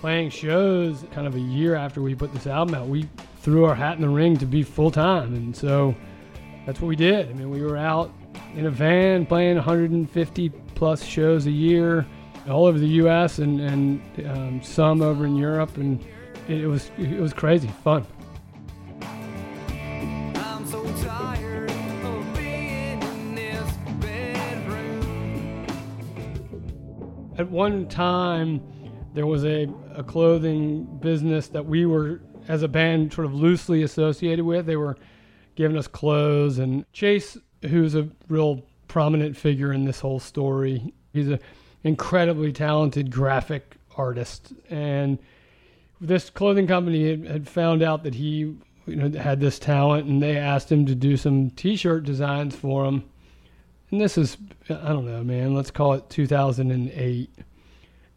playing 0.03 0.29
shows 0.29 1.05
kind 1.13 1.25
of 1.25 1.35
a 1.35 1.39
year 1.39 1.75
after 1.75 2.01
we 2.01 2.13
put 2.13 2.33
this 2.33 2.45
album 2.45 2.75
out. 2.75 2.87
We 2.87 3.07
threw 3.37 3.63
our 3.63 3.73
hat 3.73 3.95
in 3.95 4.01
the 4.01 4.09
ring 4.09 4.35
to 4.35 4.45
be 4.45 4.61
full 4.61 4.91
time. 4.91 5.33
And 5.33 5.55
so 5.55 5.95
that's 6.65 6.81
what 6.81 6.89
we 6.89 6.97
did. 6.97 7.29
I 7.29 7.33
mean, 7.33 7.49
we 7.49 7.61
were 7.61 7.77
out 7.77 8.11
in 8.53 8.65
a 8.65 8.69
van 8.69 9.25
playing 9.25 9.55
150 9.55 10.49
plus 10.75 11.05
shows 11.05 11.45
a 11.45 11.51
year 11.51 12.05
all 12.49 12.65
over 12.65 12.77
the 12.77 12.87
U.S. 12.99 13.39
and, 13.39 13.61
and 13.61 14.27
um, 14.27 14.61
some 14.61 15.01
over 15.01 15.25
in 15.25 15.37
Europe. 15.37 15.77
And 15.77 16.05
it, 16.47 16.67
was, 16.67 16.91
it 16.97 17.19
was 17.19 17.33
crazy 17.33 17.69
fun. 17.83 18.05
At 27.35 27.49
one 27.49 27.87
time, 27.87 28.61
there 29.13 29.25
was 29.25 29.43
a, 29.43 29.67
a 29.95 30.03
clothing 30.03 30.85
business 31.01 31.47
that 31.49 31.65
we 31.65 31.85
were, 31.85 32.21
as 32.47 32.61
a 32.61 32.67
band, 32.67 33.11
sort 33.11 33.25
of 33.25 33.33
loosely 33.33 33.81
associated 33.81 34.45
with. 34.45 34.65
They 34.65 34.75
were 34.75 34.97
giving 35.55 35.77
us 35.77 35.87
clothes. 35.87 36.59
And 36.59 36.85
Chase, 36.93 37.37
who's 37.63 37.95
a 37.95 38.07
real 38.27 38.63
prominent 38.87 39.35
figure 39.35 39.73
in 39.73 39.85
this 39.85 39.99
whole 39.99 40.19
story, 40.19 40.93
he's 41.11 41.27
an 41.27 41.39
incredibly 41.83 42.51
talented 42.51 43.11
graphic 43.11 43.77
artist. 43.97 44.53
And 44.69 45.17
this 46.07 46.29
clothing 46.29 46.67
company 46.67 47.25
had, 47.25 47.47
found 47.47 47.81
out 47.81 48.03
that 48.03 48.15
he 48.15 48.55
you 48.85 48.95
know, 48.95 49.19
had 49.19 49.39
this 49.39 49.59
talent, 49.59 50.07
and 50.07 50.21
they 50.21 50.37
asked 50.37 50.71
him 50.71 50.85
to 50.85 50.95
do 50.95 51.17
some 51.17 51.49
T-shirt 51.51 52.03
designs 52.03 52.55
for 52.55 52.85
them 52.85 53.03
and 53.93 54.01
this 54.01 54.17
is 54.17 54.37
I 54.71 54.89
don't 54.89 55.05
know, 55.05 55.23
man. 55.23 55.53
Let's 55.53 55.69
call 55.69 55.93
it 55.93 56.09
2008. 56.09 57.29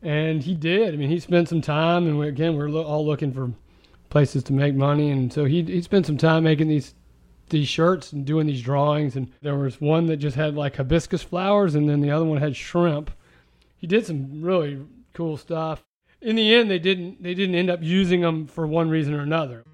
And 0.00 0.42
he 0.42 0.54
did. 0.54 0.94
I 0.94 0.96
mean, 0.96 1.10
he 1.10 1.20
spent 1.20 1.50
some 1.50 1.60
time, 1.60 2.06
and 2.06 2.18
we, 2.18 2.28
again, 2.28 2.56
we're 2.56 2.70
lo- 2.70 2.84
all 2.84 3.04
looking 3.04 3.30
for 3.30 3.52
places 4.08 4.42
to 4.44 4.54
make 4.54 4.74
money, 4.74 5.10
and 5.10 5.30
so 5.30 5.44
he 5.44 5.62
he 5.62 5.82
spent 5.82 6.06
some 6.06 6.16
time 6.16 6.44
making 6.44 6.68
these 6.68 6.94
these 7.50 7.68
shirts 7.68 8.12
and 8.12 8.24
doing 8.24 8.46
these 8.46 8.62
drawings. 8.62 9.16
And 9.16 9.30
there 9.42 9.56
was 9.56 9.78
one 9.78 10.06
that 10.06 10.16
just 10.16 10.34
had 10.34 10.54
like 10.54 10.76
hibiscus 10.76 11.22
flowers, 11.22 11.74
and 11.74 11.90
then 11.90 12.00
the 12.00 12.10
other 12.10 12.24
one 12.24 12.38
had 12.38 12.56
shrimp. 12.56 13.10
He 13.76 13.86
did 13.86 14.06
some 14.06 14.40
really 14.40 14.80
cool 15.12 15.36
stuff. 15.36 15.84
In 16.22 16.36
the 16.36 16.54
end, 16.54 16.70
they 16.70 16.78
didn't 16.78 17.22
they 17.22 17.34
didn't 17.34 17.54
end 17.54 17.70
up 17.70 17.82
using 17.82 18.20
them 18.20 18.46
for 18.46 18.66
one 18.66 18.88
reason 18.88 19.14
or 19.14 19.20
another. 19.20 19.64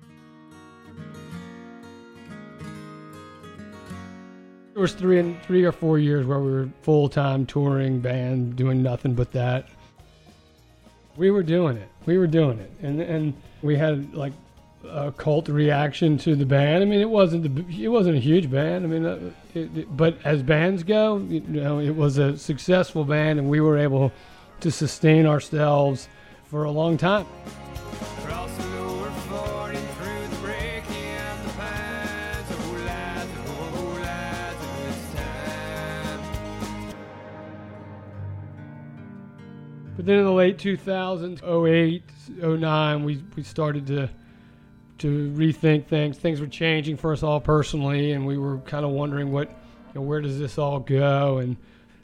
There 4.72 4.80
was 4.80 4.92
three 4.92 5.20
and 5.20 5.40
three 5.42 5.64
or 5.64 5.72
four 5.72 5.98
years 5.98 6.26
where 6.26 6.40
we 6.40 6.50
were 6.50 6.68
full 6.82 7.08
time 7.08 7.46
touring 7.46 8.00
band, 8.00 8.56
doing 8.56 8.82
nothing 8.82 9.14
but 9.14 9.30
that. 9.32 9.68
We 11.16 11.30
were 11.30 11.42
doing 11.42 11.76
it. 11.76 11.88
We 12.06 12.18
were 12.18 12.26
doing 12.26 12.58
it, 12.58 12.72
and 12.82 13.00
and 13.00 13.34
we 13.62 13.76
had 13.76 14.12
like 14.14 14.32
a 14.88 15.12
cult 15.12 15.48
reaction 15.48 16.18
to 16.18 16.34
the 16.34 16.46
band. 16.46 16.82
I 16.82 16.86
mean, 16.86 17.00
it 17.00 17.08
wasn't 17.08 17.42
the 17.44 17.84
it 17.84 17.88
wasn't 17.88 18.16
a 18.16 18.20
huge 18.20 18.50
band. 18.50 18.84
I 18.84 18.88
mean, 18.88 19.04
uh, 19.04 19.30
it, 19.54 19.76
it, 19.76 19.96
but 19.96 20.18
as 20.24 20.42
bands 20.42 20.82
go, 20.82 21.18
you 21.18 21.40
know, 21.40 21.78
it 21.78 21.94
was 21.94 22.18
a 22.18 22.36
successful 22.36 23.04
band, 23.04 23.38
and 23.38 23.48
we 23.48 23.60
were 23.60 23.78
able 23.78 24.10
to 24.60 24.70
sustain 24.70 25.26
ourselves 25.26 26.08
for 26.52 26.64
a 26.64 26.70
long 26.70 26.98
time. 26.98 27.26
Across 28.18 28.54
the 28.58 28.68
lower 28.82 29.10
40 29.10 29.76
through 29.78 30.28
the 30.28 30.36
breaking 30.42 31.16
of 31.16 31.46
the 31.46 31.52
pines. 31.56 32.50
Lads, 32.84 33.30
lads, 34.02 34.60
it's 34.86 35.14
time. 35.14 36.20
But 39.96 40.04
then 40.04 40.18
in 40.18 40.24
the 40.26 40.30
late 40.30 40.58
2000s, 40.58 41.42
08, 41.42 42.02
09, 42.60 43.04
we, 43.04 43.24
we 43.34 43.42
started 43.42 43.86
to 43.86 44.10
to 44.98 45.30
rethink 45.30 45.86
things. 45.86 46.18
Things 46.18 46.38
were 46.38 46.46
changing 46.46 46.98
for 46.98 47.14
us 47.14 47.22
all 47.22 47.40
personally, 47.40 48.12
and 48.12 48.26
we 48.26 48.36
were 48.36 48.58
kind 48.58 48.84
of 48.84 48.90
wondering 48.90 49.32
what, 49.32 49.48
you 49.48 49.56
know, 49.94 50.02
where 50.02 50.20
does 50.20 50.38
this 50.38 50.58
all 50.58 50.80
go? 50.80 51.38
And 51.38 51.56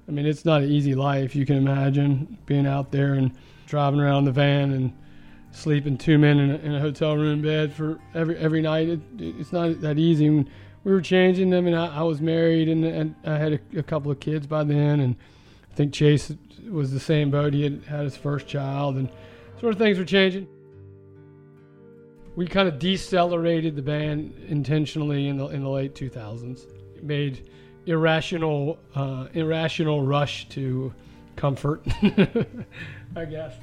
I 0.08 0.10
mean, 0.10 0.24
it's 0.24 0.46
not 0.46 0.62
an 0.62 0.70
easy 0.70 0.94
life. 0.94 1.36
You 1.36 1.44
can 1.44 1.58
imagine 1.58 2.38
being 2.46 2.66
out 2.66 2.90
there 2.90 3.12
and 3.12 3.36
driving 3.68 4.00
around 4.00 4.24
the 4.24 4.32
van 4.32 4.72
and 4.72 4.92
sleeping 5.52 5.96
two 5.96 6.18
men 6.18 6.38
in 6.38 6.50
a, 6.50 6.54
in 6.56 6.74
a 6.74 6.80
hotel 6.80 7.16
room 7.16 7.42
bed 7.42 7.72
for 7.72 7.98
every 8.14 8.36
every 8.38 8.62
night. 8.62 8.88
It, 8.88 9.00
it's 9.18 9.52
not 9.52 9.80
that 9.82 9.98
easy. 9.98 10.26
And 10.26 10.48
we 10.84 10.92
were 10.92 11.00
changing. 11.00 11.54
I 11.54 11.60
mean, 11.60 11.74
I, 11.74 11.98
I 11.98 12.02
was 12.02 12.20
married 12.20 12.68
and, 12.68 12.84
and 12.84 13.14
I 13.24 13.36
had 13.36 13.52
a, 13.52 13.78
a 13.78 13.82
couple 13.82 14.10
of 14.10 14.20
kids 14.20 14.46
by 14.46 14.64
then, 14.64 15.00
and 15.00 15.16
I 15.70 15.74
think 15.74 15.92
Chase 15.92 16.32
was 16.68 16.92
the 16.92 17.00
same 17.00 17.30
boat. 17.30 17.52
He 17.52 17.62
had 17.62 17.84
had 17.84 18.04
his 18.04 18.16
first 18.16 18.48
child, 18.48 18.96
and 18.96 19.10
sort 19.60 19.74
of 19.74 19.78
things 19.78 19.98
were 19.98 20.04
changing. 20.04 20.48
We 22.36 22.46
kind 22.46 22.68
of 22.68 22.78
decelerated 22.78 23.74
the 23.74 23.82
band 23.82 24.32
intentionally 24.48 25.28
in 25.28 25.36
the 25.36 25.46
in 25.48 25.62
the 25.62 25.68
late 25.68 25.94
2000s. 25.94 26.66
It 26.96 27.04
made 27.04 27.50
irrational 27.86 28.78
uh, 28.94 29.26
irrational 29.34 30.02
rush 30.02 30.48
to 30.50 30.92
comfort, 31.38 31.82
I 33.16 33.24
guess. 33.24 33.54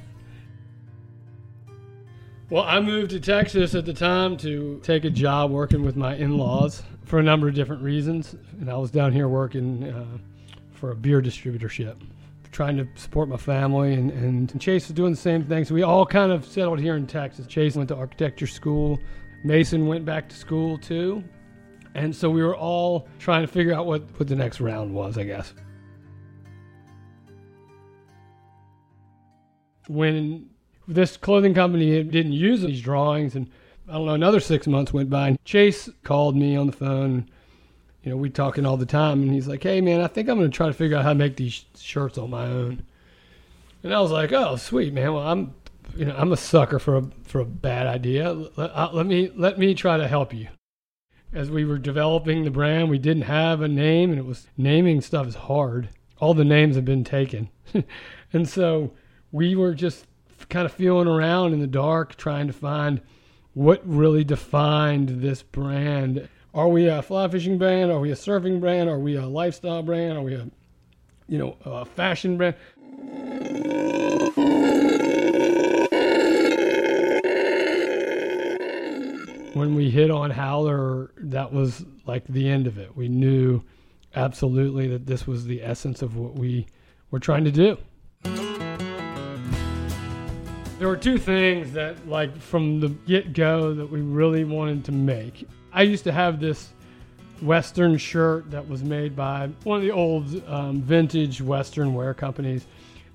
Well, 2.48 2.62
I 2.62 2.80
moved 2.80 3.10
to 3.10 3.20
Texas 3.20 3.74
at 3.74 3.84
the 3.84 3.92
time 3.92 4.36
to 4.38 4.80
take 4.82 5.04
a 5.04 5.10
job 5.10 5.50
working 5.50 5.84
with 5.84 5.96
my 5.96 6.14
in-laws 6.14 6.82
for 7.04 7.18
a 7.18 7.22
number 7.22 7.48
of 7.48 7.54
different 7.54 7.82
reasons, 7.82 8.34
and 8.60 8.70
I 8.70 8.76
was 8.76 8.90
down 8.90 9.12
here 9.12 9.28
working 9.28 9.84
uh, 9.84 10.18
for 10.72 10.92
a 10.92 10.94
beer 10.94 11.20
distributorship, 11.20 11.96
trying 12.52 12.76
to 12.76 12.86
support 12.94 13.28
my 13.28 13.36
family, 13.36 13.94
and, 13.94 14.10
and 14.10 14.60
Chase 14.60 14.88
was 14.88 14.94
doing 14.94 15.10
the 15.10 15.16
same 15.18 15.44
thing. 15.44 15.64
So 15.64 15.74
we 15.74 15.82
all 15.82 16.06
kind 16.06 16.32
of 16.32 16.44
settled 16.44 16.80
here 16.80 16.96
in 16.96 17.06
Texas. 17.06 17.46
Chase 17.46 17.76
went 17.76 17.88
to 17.88 17.96
architecture 17.96 18.46
school. 18.46 18.98
Mason 19.44 19.86
went 19.86 20.04
back 20.04 20.28
to 20.28 20.36
school 20.36 20.78
too. 20.78 21.22
And 21.94 22.14
so 22.14 22.28
we 22.30 22.42
were 22.42 22.56
all 22.56 23.08
trying 23.18 23.42
to 23.42 23.48
figure 23.48 23.72
out 23.72 23.86
what, 23.86 24.02
what 24.18 24.28
the 24.28 24.36
next 24.36 24.60
round 24.60 24.94
was, 24.94 25.18
I 25.18 25.24
guess. 25.24 25.54
When 29.88 30.50
this 30.88 31.16
clothing 31.16 31.54
company 31.54 32.02
didn't 32.02 32.32
use 32.32 32.62
these 32.62 32.80
drawings, 32.80 33.34
and 33.34 33.50
I 33.88 33.92
don't 33.92 34.06
know, 34.06 34.14
another 34.14 34.40
six 34.40 34.66
months 34.66 34.92
went 34.92 35.10
by, 35.10 35.28
and 35.28 35.44
Chase 35.44 35.88
called 36.02 36.36
me 36.36 36.56
on 36.56 36.66
the 36.66 36.72
phone. 36.72 37.28
You 38.02 38.10
know, 38.10 38.16
we 38.16 38.30
talking 38.30 38.64
all 38.64 38.76
the 38.76 38.86
time, 38.86 39.22
and 39.22 39.32
he's 39.32 39.48
like, 39.48 39.62
"Hey, 39.62 39.80
man, 39.80 40.00
I 40.00 40.06
think 40.06 40.28
I'm 40.28 40.38
going 40.38 40.50
to 40.50 40.56
try 40.56 40.68
to 40.68 40.72
figure 40.72 40.96
out 40.96 41.04
how 41.04 41.10
to 41.10 41.18
make 41.18 41.36
these 41.36 41.64
shirts 41.76 42.18
on 42.18 42.30
my 42.30 42.46
own." 42.46 42.84
And 43.82 43.92
I 43.92 44.00
was 44.00 44.10
like, 44.10 44.32
"Oh, 44.32 44.56
sweet, 44.56 44.92
man. 44.92 45.12
Well, 45.12 45.26
I'm, 45.26 45.54
you 45.96 46.04
know, 46.04 46.14
I'm 46.16 46.32
a 46.32 46.36
sucker 46.36 46.78
for 46.78 46.96
a 46.96 47.02
for 47.24 47.40
a 47.40 47.44
bad 47.44 47.86
idea. 47.86 48.32
Let, 48.32 48.94
let 48.94 49.06
me 49.06 49.30
let 49.34 49.58
me 49.58 49.74
try 49.74 49.96
to 49.96 50.08
help 50.08 50.32
you." 50.32 50.48
As 51.32 51.50
we 51.50 51.64
were 51.64 51.78
developing 51.78 52.44
the 52.44 52.50
brand, 52.50 52.88
we 52.88 52.98
didn't 52.98 53.24
have 53.24 53.60
a 53.60 53.68
name, 53.68 54.10
and 54.10 54.18
it 54.18 54.24
was 54.24 54.46
naming 54.56 55.00
stuff 55.00 55.26
is 55.26 55.34
hard. 55.34 55.88
All 56.18 56.32
the 56.32 56.44
names 56.44 56.76
have 56.76 56.84
been 56.84 57.04
taken, 57.04 57.50
and 58.32 58.48
so 58.48 58.92
we 59.36 59.54
were 59.54 59.74
just 59.74 60.06
kind 60.48 60.64
of 60.64 60.72
feeling 60.72 61.06
around 61.06 61.52
in 61.52 61.60
the 61.60 61.66
dark, 61.66 62.16
trying 62.16 62.46
to 62.46 62.54
find 62.54 63.02
what 63.52 63.86
really 63.86 64.24
defined 64.24 65.20
this 65.20 65.42
brand. 65.42 66.26
Are 66.54 66.68
we 66.68 66.88
a 66.88 67.02
fly 67.02 67.28
fishing 67.28 67.58
brand? 67.58 67.92
Are 67.92 68.00
we 68.00 68.10
a 68.10 68.14
surfing 68.14 68.60
brand? 68.60 68.88
Are 68.88 68.98
we 68.98 69.14
a 69.16 69.26
lifestyle 69.26 69.82
brand? 69.82 70.16
Are 70.16 70.22
we 70.22 70.36
a, 70.36 70.48
you 71.28 71.36
know, 71.36 71.58
a 71.66 71.84
fashion 71.84 72.38
brand? 72.38 72.56
When 79.52 79.74
we 79.74 79.90
hit 79.90 80.10
on 80.10 80.30
Howler, 80.30 81.10
that 81.18 81.52
was 81.52 81.84
like 82.06 82.26
the 82.26 82.48
end 82.48 82.66
of 82.66 82.78
it. 82.78 82.96
We 82.96 83.08
knew 83.08 83.62
absolutely 84.14 84.88
that 84.88 85.04
this 85.04 85.26
was 85.26 85.44
the 85.44 85.62
essence 85.62 86.00
of 86.00 86.16
what 86.16 86.36
we 86.36 86.66
were 87.10 87.20
trying 87.20 87.44
to 87.44 87.52
do. 87.52 87.76
There 90.78 90.88
were 90.88 90.96
two 90.96 91.16
things 91.16 91.72
that, 91.72 92.06
like, 92.06 92.36
from 92.38 92.80
the 92.80 92.90
get 93.06 93.32
go, 93.32 93.72
that 93.72 93.90
we 93.90 94.02
really 94.02 94.44
wanted 94.44 94.84
to 94.84 94.92
make. 94.92 95.48
I 95.72 95.82
used 95.82 96.04
to 96.04 96.12
have 96.12 96.38
this 96.38 96.68
Western 97.40 97.96
shirt 97.96 98.50
that 98.50 98.68
was 98.68 98.82
made 98.82 99.16
by 99.16 99.48
one 99.64 99.78
of 99.78 99.82
the 99.82 99.90
old 99.90 100.46
um, 100.46 100.82
vintage 100.82 101.40
Western 101.40 101.94
wear 101.94 102.12
companies 102.12 102.66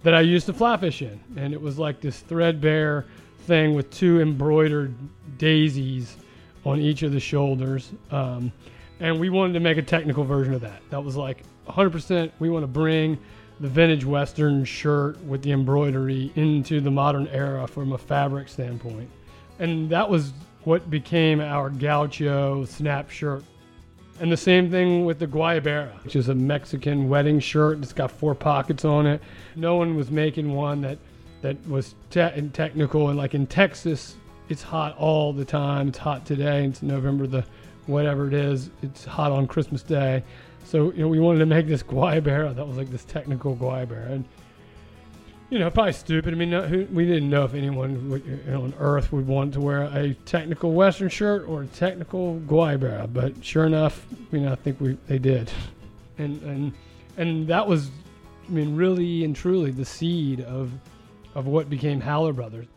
that 0.02 0.16
I 0.16 0.22
used 0.22 0.48
to 0.48 0.54
fly 0.54 0.76
fish 0.78 1.04
in. 1.04 1.20
And 1.38 1.54
it 1.54 1.62
was 1.62 1.78
like 1.78 2.02
this 2.02 2.22
threadbare 2.22 3.06
thing 3.42 3.76
with 3.76 3.92
two 3.92 4.22
embroidered 4.22 4.96
daisies 5.38 6.18
on 6.66 6.80
each 6.80 7.04
of 7.04 7.12
the 7.12 7.20
shoulders. 7.20 7.92
Um, 8.10 8.52
and 9.00 9.20
we 9.20 9.30
wanted 9.30 9.54
to 9.54 9.60
make 9.60 9.78
a 9.78 9.84
technical 9.84 10.24
version 10.24 10.56
of 10.56 10.62
that. 10.62 10.82
That 10.90 11.04
was 11.04 11.16
like 11.16 11.44
100% 11.68 12.32
we 12.40 12.50
want 12.50 12.64
to 12.64 12.68
bring 12.68 13.20
the 13.62 13.68
vintage 13.68 14.04
Western 14.04 14.66
shirt 14.66 15.24
with 15.24 15.44
the 15.44 15.52
embroidery 15.52 16.32
into 16.36 16.82
the 16.82 16.90
modern 16.90 17.28
era 17.28 17.68
from 17.68 17.94
a 17.94 17.98
fabric 17.98 18.50
standpoint. 18.50 19.10
And 19.60 19.90
that 19.92 20.10
was 20.10 20.34
what 20.64 20.90
became 20.90 21.40
our 21.40 21.70
gaucho 21.70 22.66
snap 22.66 23.12
shirt. 23.12 23.44
And 24.20 24.32
the 24.32 24.38
same 24.38 24.70
thing 24.70 25.06
with 25.06 25.20
the 25.20 25.28
Guayabera, 25.28 26.04
which 26.04 26.16
is 26.16 26.30
a 26.30 26.36
Mexican 26.36 27.08
wedding 27.08 27.40
shirt. 27.40 27.80
It's 27.80 27.94
got 27.94 28.12
four 28.12 28.36
pockets 28.36 28.84
on 28.84 29.06
it. 29.06 29.22
No 29.56 29.76
one 29.76 29.96
was 29.96 30.12
making 30.12 30.54
one 30.54 30.82
that 30.82 30.98
that 31.42 31.58
was 31.68 31.96
te- 32.10 32.50
technical. 32.54 33.10
And 33.10 33.18
like 33.18 33.34
in 33.34 33.48
Texas, 33.48 34.16
it's 34.50 34.62
hot 34.62 34.96
all 34.98 35.34
the 35.34 35.46
time. 35.46 35.88
It's 35.88 35.98
hot 35.98 36.26
today. 36.26 36.66
It's 36.66 36.82
November 36.82 37.28
the 37.28 37.46
whatever 37.86 38.28
it 38.28 38.34
is. 38.34 38.70
It's 38.82 39.06
hot 39.06 39.32
on 39.32 39.48
Christmas 39.48 39.84
Day. 39.84 40.24
So 40.66 40.92
you 40.92 41.02
know 41.02 41.08
we 41.08 41.20
wanted 41.20 41.40
to 41.40 41.46
make 41.46 41.68
this 41.68 41.84
Guayabera 41.92 42.56
that 42.56 42.68
was 42.68 42.78
like 42.78 42.90
this 42.90 43.04
technical 43.06 43.56
Guayabera. 43.56 44.12
And 44.12 44.26
you 45.52 45.60
know, 45.60 45.70
probably 45.70 45.92
stupid. 45.92 46.34
I 46.34 46.38
mean, 46.38 46.52
who, 46.54 46.88
we 46.94 47.06
didn't 47.06 47.30
know 47.30 47.44
if 47.44 47.54
anyone 47.54 48.24
on 48.48 48.74
Earth 48.80 49.12
would 49.12 49.28
want 49.28 49.54
to 49.56 49.60
wear 49.60 49.84
a 49.84 50.14
technical 50.26 50.72
Western 50.72 51.10
shirt 51.10 51.46
or 51.48 51.64
a 51.64 51.68
technical 51.68 52.40
Guayabera, 52.48 53.12
but 53.12 53.44
sure 53.44 53.66
enough, 53.66 54.06
you 54.32 54.40
know, 54.40 54.54
I 54.54 54.56
think 54.56 54.80
we 54.80 54.98
they 55.08 55.20
did, 55.20 55.52
and 56.18 56.42
and 56.44 56.74
and 57.18 57.48
that 57.48 57.68
was, 57.68 57.92
I 58.48 58.52
mean, 58.52 58.78
really 58.78 59.26
and 59.26 59.36
truly 59.36 59.72
the 59.72 59.84
seed 59.84 60.40
of 60.40 60.72
of 61.36 61.48
what 61.48 61.70
became 61.70 62.00
Howler 62.00 62.32
Brothers. 62.32 62.68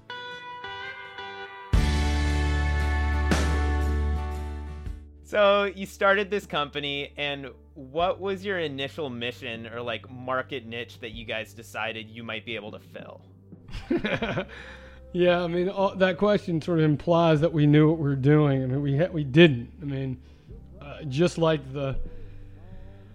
So 5.34 5.64
you 5.64 5.84
started 5.84 6.30
this 6.30 6.46
company, 6.46 7.12
and 7.16 7.48
what 7.74 8.20
was 8.20 8.44
your 8.44 8.60
initial 8.60 9.10
mission 9.10 9.66
or 9.66 9.80
like 9.80 10.08
market 10.08 10.64
niche 10.64 11.00
that 11.00 11.10
you 11.10 11.24
guys 11.24 11.52
decided 11.52 12.08
you 12.08 12.22
might 12.22 12.46
be 12.46 12.54
able 12.54 12.70
to 12.70 12.78
fill? 12.78 13.20
yeah, 15.12 15.42
I 15.42 15.48
mean 15.48 15.68
all, 15.70 15.92
that 15.96 16.18
question 16.18 16.62
sort 16.62 16.78
of 16.78 16.84
implies 16.84 17.40
that 17.40 17.52
we 17.52 17.66
knew 17.66 17.88
what 17.90 17.98
we 17.98 18.04
were 18.04 18.14
doing. 18.14 18.62
I 18.62 18.66
mean, 18.66 18.80
we 18.80 18.96
ha- 18.96 19.08
we 19.10 19.24
didn't. 19.24 19.72
I 19.82 19.86
mean, 19.86 20.22
uh, 20.80 21.02
just 21.08 21.36
like 21.36 21.72
the 21.72 21.98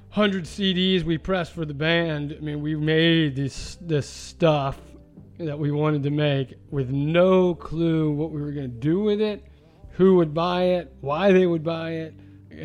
hundred 0.09 0.43
CDs 0.43 1.03
we 1.03 1.17
pressed 1.17 1.53
for 1.53 1.63
the 1.63 1.73
band. 1.73 2.35
I 2.37 2.41
mean, 2.41 2.61
we 2.61 2.75
made 2.75 3.37
this 3.37 3.77
this 3.79 4.09
stuff 4.09 4.77
that 5.37 5.57
we 5.57 5.71
wanted 5.71 6.03
to 6.03 6.09
make 6.09 6.55
with 6.69 6.89
no 6.89 7.55
clue 7.55 8.11
what 8.11 8.31
we 8.31 8.41
were 8.41 8.51
going 8.51 8.71
to 8.71 8.77
do 8.77 8.99
with 8.99 9.21
it, 9.21 9.41
who 9.99 10.15
would 10.15 10.33
buy 10.33 10.63
it, 10.63 10.95
why 11.01 11.33
they 11.33 11.45
would 11.45 11.61
buy 11.61 11.91
it, 11.91 12.13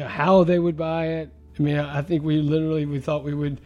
how 0.07 0.45
they 0.45 0.61
would 0.61 0.77
buy 0.77 1.07
it. 1.07 1.31
I 1.59 1.63
mean, 1.63 1.77
I 1.77 2.01
think 2.01 2.23
we 2.23 2.37
literally 2.37 2.87
we 2.87 3.01
thought 3.01 3.25
we 3.25 3.35
would 3.35 3.61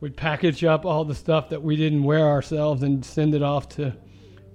would 0.00 0.16
package 0.16 0.62
up 0.62 0.86
all 0.86 1.04
the 1.04 1.14
stuff 1.14 1.48
that 1.48 1.60
we 1.60 1.74
didn't 1.74 2.04
wear 2.04 2.28
ourselves 2.28 2.84
and 2.84 3.04
send 3.04 3.34
it 3.34 3.42
off 3.42 3.68
to 3.70 3.92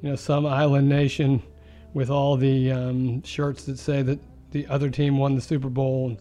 you 0.02 0.10
know 0.10 0.16
some 0.16 0.46
island 0.46 0.88
nation 0.88 1.44
with 1.94 2.10
all 2.10 2.38
the 2.38 2.72
um, 2.72 3.22
shirts 3.24 3.66
that 3.66 3.78
say 3.78 4.02
that 4.02 4.20
the 4.52 4.66
other 4.68 4.90
team 4.90 5.18
won 5.18 5.36
the 5.36 5.42
Super 5.42 5.70
Bowl. 5.70 6.18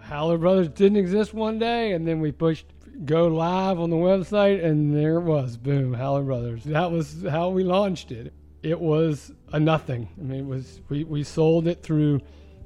Howler 0.00 0.38
Brothers 0.38 0.70
didn't 0.70 0.96
exist 0.96 1.34
one 1.34 1.58
day, 1.58 1.92
and 1.92 2.08
then 2.08 2.20
we 2.20 2.32
pushed 2.32 2.66
go 3.04 3.26
live 3.26 3.78
on 3.78 3.90
the 3.90 3.96
website, 3.96 4.64
and 4.64 4.96
there 4.96 5.16
it 5.16 5.24
was, 5.24 5.58
boom, 5.58 5.92
Howler 5.92 6.22
Brothers. 6.22 6.64
That 6.64 6.90
was 6.90 7.22
how 7.28 7.50
we 7.50 7.64
launched 7.64 8.12
it. 8.12 8.32
It 8.64 8.80
was 8.80 9.30
a 9.52 9.60
nothing. 9.60 10.08
I 10.18 10.22
mean, 10.22 10.40
it 10.40 10.46
was 10.46 10.80
we, 10.88 11.04
we 11.04 11.22
sold 11.22 11.68
it 11.68 11.82
through 11.82 12.20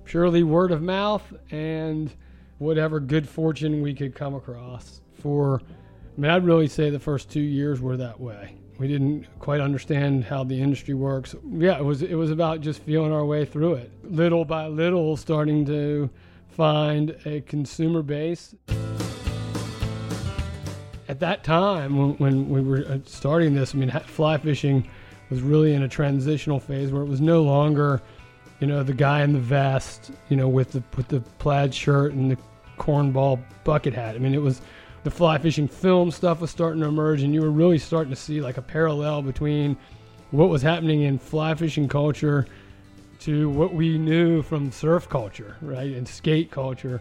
purely 0.05 0.45
word 0.45 0.71
of 0.71 0.81
mouth 0.81 1.35
and 1.51 2.11
whatever 2.59 3.01
good 3.01 3.29
fortune 3.29 3.83
we 3.83 3.95
could 3.95 4.15
come 4.15 4.35
across. 4.35 5.01
For, 5.21 5.61
I 5.61 6.21
mean, 6.21 6.31
I'd 6.31 6.45
really 6.45 6.69
say 6.69 6.91
the 6.91 7.01
first 7.01 7.31
two 7.31 7.41
years 7.41 7.81
were 7.81 7.97
that 7.97 8.19
way. 8.21 8.55
We 8.79 8.87
didn't 8.87 9.27
quite 9.41 9.61
understand 9.61 10.25
how 10.25 10.45
the 10.45 10.61
industry 10.61 10.95
works. 10.95 11.35
Yeah, 11.51 11.79
it 11.79 11.85
was 11.85 12.03
it 12.03 12.15
was 12.15 12.31
about 12.31 12.61
just 12.61 12.81
feeling 12.83 13.13
our 13.13 13.25
way 13.25 13.45
through 13.45 13.75
it, 13.75 13.91
little 14.05 14.45
by 14.45 14.69
little, 14.69 15.17
starting 15.17 15.67
to 15.67 16.09
find 16.47 17.17
a 17.27 17.41
consumer 17.41 18.03
base. 18.03 18.55
At 21.09 21.21
that 21.21 21.43
time, 21.43 21.97
when, 21.97 22.11
when 22.19 22.49
we 22.51 22.61
were 22.61 22.85
uh, 22.87 22.99
starting 23.05 23.55
this, 23.55 23.75
I 23.75 23.79
mean, 23.79 23.91
fly 23.91 24.37
fishing 24.37 24.89
was 25.31 25.41
really 25.43 25.75
in 25.75 25.83
a 25.83 25.89
transitional 25.89 26.61
phase 26.61 26.91
where 26.91 27.03
it 27.03 27.09
was 27.09 27.21
no 27.21 27.43
longer, 27.43 28.01
you 28.61 28.67
know, 28.67 28.83
the 28.83 28.95
guy 28.95 29.23
in 29.23 29.33
the 29.33 29.39
vest, 29.39 30.11
you 30.29 30.37
know, 30.37 30.49
with 30.49 30.73
the 30.73 30.83
with 30.97 31.09
the 31.09 31.21
plaid 31.39 31.75
shirt 31.75 32.13
and 32.13 32.31
the 32.31 32.39
cornball 32.79 33.41
bucket 33.65 33.95
hat. 33.95 34.15
I 34.15 34.19
mean, 34.19 34.35
it 34.35 34.43
was 34.43 34.61
the 35.05 35.11
fly 35.11 35.39
fishing 35.39 35.69
film 35.69 36.11
stuff 36.11 36.41
was 36.41 36.51
starting 36.51 36.81
to 36.83 36.89
emerge, 36.89 37.23
and 37.23 37.35
you 37.35 37.43
were 37.43 37.51
really 37.51 37.79
starting 37.79 38.11
to 38.11 38.21
see 38.21 38.41
like 38.41 38.57
a 38.57 38.63
parallel 38.63 39.23
between 39.23 39.77
what 40.31 40.49
was 40.49 40.63
happening 40.63 41.03
in 41.03 41.19
fly 41.19 41.55
fishing 41.55 41.89
culture 41.89 42.47
to 43.21 43.49
what 43.51 43.75
we 43.75 43.99
knew 43.99 44.43
from 44.43 44.71
surf 44.71 45.09
culture, 45.09 45.57
right, 45.61 45.93
and 45.93 46.07
skate 46.07 46.51
culture, 46.51 47.01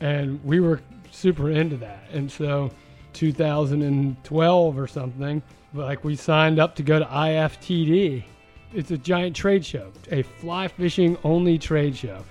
and 0.00 0.42
we 0.44 0.60
were 0.60 0.80
super 1.10 1.50
into 1.50 1.76
that. 1.76 2.04
And 2.12 2.30
so, 2.30 2.70
2012 3.16 4.78
or 4.78 4.86
something, 4.86 5.42
like 5.72 6.04
we 6.04 6.14
signed 6.14 6.58
up 6.58 6.74
to 6.76 6.82
go 6.82 6.98
to 6.98 7.04
IFTD. 7.06 8.22
It's 8.74 8.90
a 8.90 8.98
giant 8.98 9.34
trade 9.34 9.64
show, 9.64 9.90
a 10.10 10.22
fly 10.22 10.68
fishing 10.68 11.16
only 11.24 11.58
trade 11.58 11.96
show. 11.96 12.22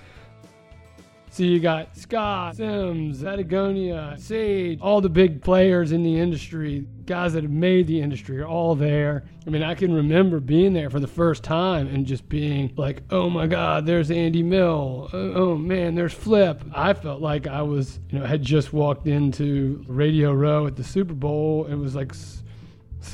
So 1.36 1.44
you 1.44 1.60
got 1.60 1.98
Scott, 1.98 2.56
Simms, 2.56 3.22
Patagonia, 3.22 4.15
Sage, 4.18 4.80
all 4.80 5.01
the 5.01 5.10
big 5.10 5.42
players 5.42 5.92
in 5.92 6.01
the 6.01 6.18
industry, 6.18 6.88
guys 7.06 7.34
that 7.34 7.44
have 7.44 7.51
made 7.51 7.88
the 7.88 8.00
industry 8.00 8.39
are 8.39 8.48
all 8.48 8.74
there. 8.74 9.25
I 9.46 9.50
mean, 9.50 9.62
I 9.62 9.75
can 9.75 9.94
remember 9.94 10.39
being 10.39 10.72
there 10.72 10.89
for 10.89 11.01
the 11.01 11.10
first 11.10 11.44
time 11.44 11.88
and 11.88 12.06
just 12.06 12.30
being 12.30 12.74
like, 12.77 13.04
oh 13.10 13.30
my 13.30 13.48
God, 13.48 13.86
there's 13.86 14.12
Andy 14.12 14.44
Mill. 14.44 15.10
Oh, 15.12 15.34
oh 15.34 15.58
man, 15.58 15.94
there's 15.94 16.13
Flip. 16.13 16.63
I 16.74 16.94
felt 16.94 17.20
like 17.20 17.48
I 17.48 17.63
was, 17.63 18.00
you 18.12 18.20
know, 18.20 18.25
had 18.25 18.42
just 18.42 18.72
walked 18.72 19.06
into 19.06 19.84
Radio 19.89 20.32
Row 20.32 20.68
at 20.68 20.77
the 20.77 20.86
Super 20.86 21.13
Bowl. 21.13 21.65
It 21.65 21.75
was 21.75 21.96
like 21.96 22.13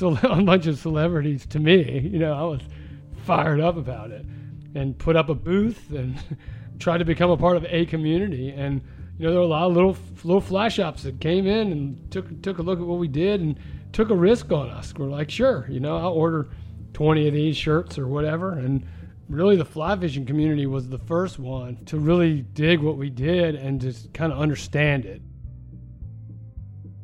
a 0.00 0.42
bunch 0.44 0.68
of 0.68 0.78
celebrities 0.78 1.44
to 1.46 1.58
me. 1.58 1.98
You 1.98 2.20
know, 2.20 2.34
I 2.34 2.42
was 2.42 2.60
fired 3.24 3.58
up 3.58 3.76
about 3.76 4.12
it 4.12 4.24
and 4.76 4.96
put 4.96 5.16
up 5.16 5.28
a 5.28 5.34
booth 5.34 5.90
and 5.90 6.16
tried 6.82 6.98
to 6.98 7.04
become 7.04 7.30
a 7.30 7.36
part 7.36 7.56
of 7.56 7.64
a 7.68 7.86
community. 7.86 8.50
And 8.50 8.82
you 9.18 9.26
know, 9.26 9.30
there 9.30 9.40
were 9.40 9.46
a 9.46 9.48
lot 9.48 9.66
of 9.66 9.74
little 9.74 9.96
little 10.24 10.40
fly 10.40 10.68
shops 10.68 11.04
that 11.04 11.20
came 11.20 11.46
in 11.46 11.72
and 11.72 12.10
took 12.10 12.42
took 12.42 12.58
a 12.58 12.62
look 12.62 12.80
at 12.80 12.86
what 12.86 12.98
we 12.98 13.08
did 13.08 13.40
and 13.40 13.58
took 13.92 14.10
a 14.10 14.14
risk 14.14 14.50
on 14.50 14.68
us. 14.68 14.92
We're 14.96 15.06
like, 15.06 15.30
sure, 15.30 15.66
you 15.68 15.80
know, 15.80 15.96
I'll 15.96 16.12
order 16.12 16.48
20 16.94 17.28
of 17.28 17.34
these 17.34 17.56
shirts 17.56 17.98
or 17.98 18.08
whatever. 18.08 18.52
And 18.52 18.84
really, 19.28 19.56
the 19.56 19.64
fly 19.64 19.96
fishing 19.96 20.26
community 20.26 20.66
was 20.66 20.88
the 20.88 20.98
first 20.98 21.38
one 21.38 21.84
to 21.86 21.98
really 21.98 22.42
dig 22.42 22.80
what 22.80 22.96
we 22.96 23.10
did 23.10 23.54
and 23.54 23.80
just 23.80 24.12
kind 24.12 24.32
of 24.32 24.38
understand 24.38 25.04
it. 25.04 25.22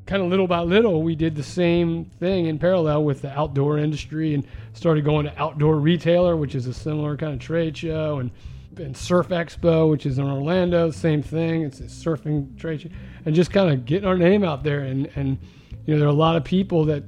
Kind 0.06 0.22
of 0.22 0.28
little 0.28 0.46
by 0.46 0.60
little, 0.60 1.02
we 1.02 1.14
did 1.14 1.36
the 1.36 1.42
same 1.42 2.06
thing 2.18 2.46
in 2.46 2.58
parallel 2.58 3.04
with 3.04 3.20
the 3.20 3.30
outdoor 3.38 3.78
industry 3.78 4.32
and 4.32 4.46
started 4.72 5.04
going 5.04 5.26
to 5.26 5.38
Outdoor 5.40 5.76
Retailer, 5.76 6.34
which 6.34 6.54
is 6.54 6.66
a 6.66 6.72
similar 6.72 7.14
kind 7.16 7.34
of 7.34 7.40
trade 7.40 7.76
show, 7.76 8.18
and 8.18 8.30
and 8.80 8.96
Surf 8.96 9.28
Expo, 9.28 9.90
which 9.90 10.06
is 10.06 10.18
in 10.18 10.24
Orlando, 10.24 10.90
same 10.90 11.22
thing. 11.22 11.62
It's 11.62 11.80
a 11.80 11.84
surfing 11.84 12.58
trade 12.58 12.82
show, 12.82 12.88
and 13.24 13.34
just 13.34 13.50
kind 13.50 13.70
of 13.72 13.84
getting 13.84 14.06
our 14.06 14.16
name 14.16 14.44
out 14.44 14.62
there. 14.62 14.80
And 14.80 15.10
and 15.16 15.38
you 15.86 15.94
know, 15.94 16.00
there 16.00 16.08
are 16.08 16.10
a 16.10 16.14
lot 16.14 16.36
of 16.36 16.44
people 16.44 16.84
that 16.86 17.04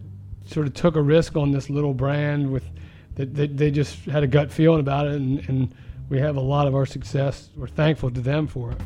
sort 0.46 0.66
of 0.66 0.74
took 0.74 0.96
a 0.96 1.02
risk 1.02 1.36
on 1.36 1.50
this 1.50 1.70
little 1.70 1.94
brand 1.94 2.50
with 2.50 2.64
that 3.14 3.34
they, 3.34 3.46
they 3.46 3.70
just 3.70 4.04
had 4.06 4.22
a 4.22 4.26
gut 4.26 4.50
feeling 4.50 4.80
about 4.80 5.06
it, 5.06 5.14
and, 5.14 5.46
and 5.48 5.74
we 6.08 6.18
have 6.18 6.36
a 6.36 6.40
lot 6.40 6.66
of 6.66 6.74
our 6.74 6.86
success. 6.86 7.50
We're 7.56 7.68
thankful 7.68 8.10
to 8.10 8.20
them 8.20 8.46
for 8.46 8.72
it. 8.72 8.78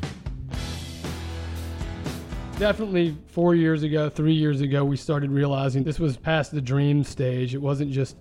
Definitely 2.58 3.16
four 3.28 3.54
years 3.54 3.82
ago, 3.82 4.08
three 4.08 4.34
years 4.34 4.60
ago, 4.60 4.84
we 4.84 4.96
started 4.96 5.30
realizing 5.30 5.82
this 5.82 5.98
was 5.98 6.16
past 6.16 6.52
the 6.52 6.60
dream 6.60 7.02
stage. 7.02 7.54
It 7.54 7.58
wasn't 7.60 7.90
just 7.90 8.16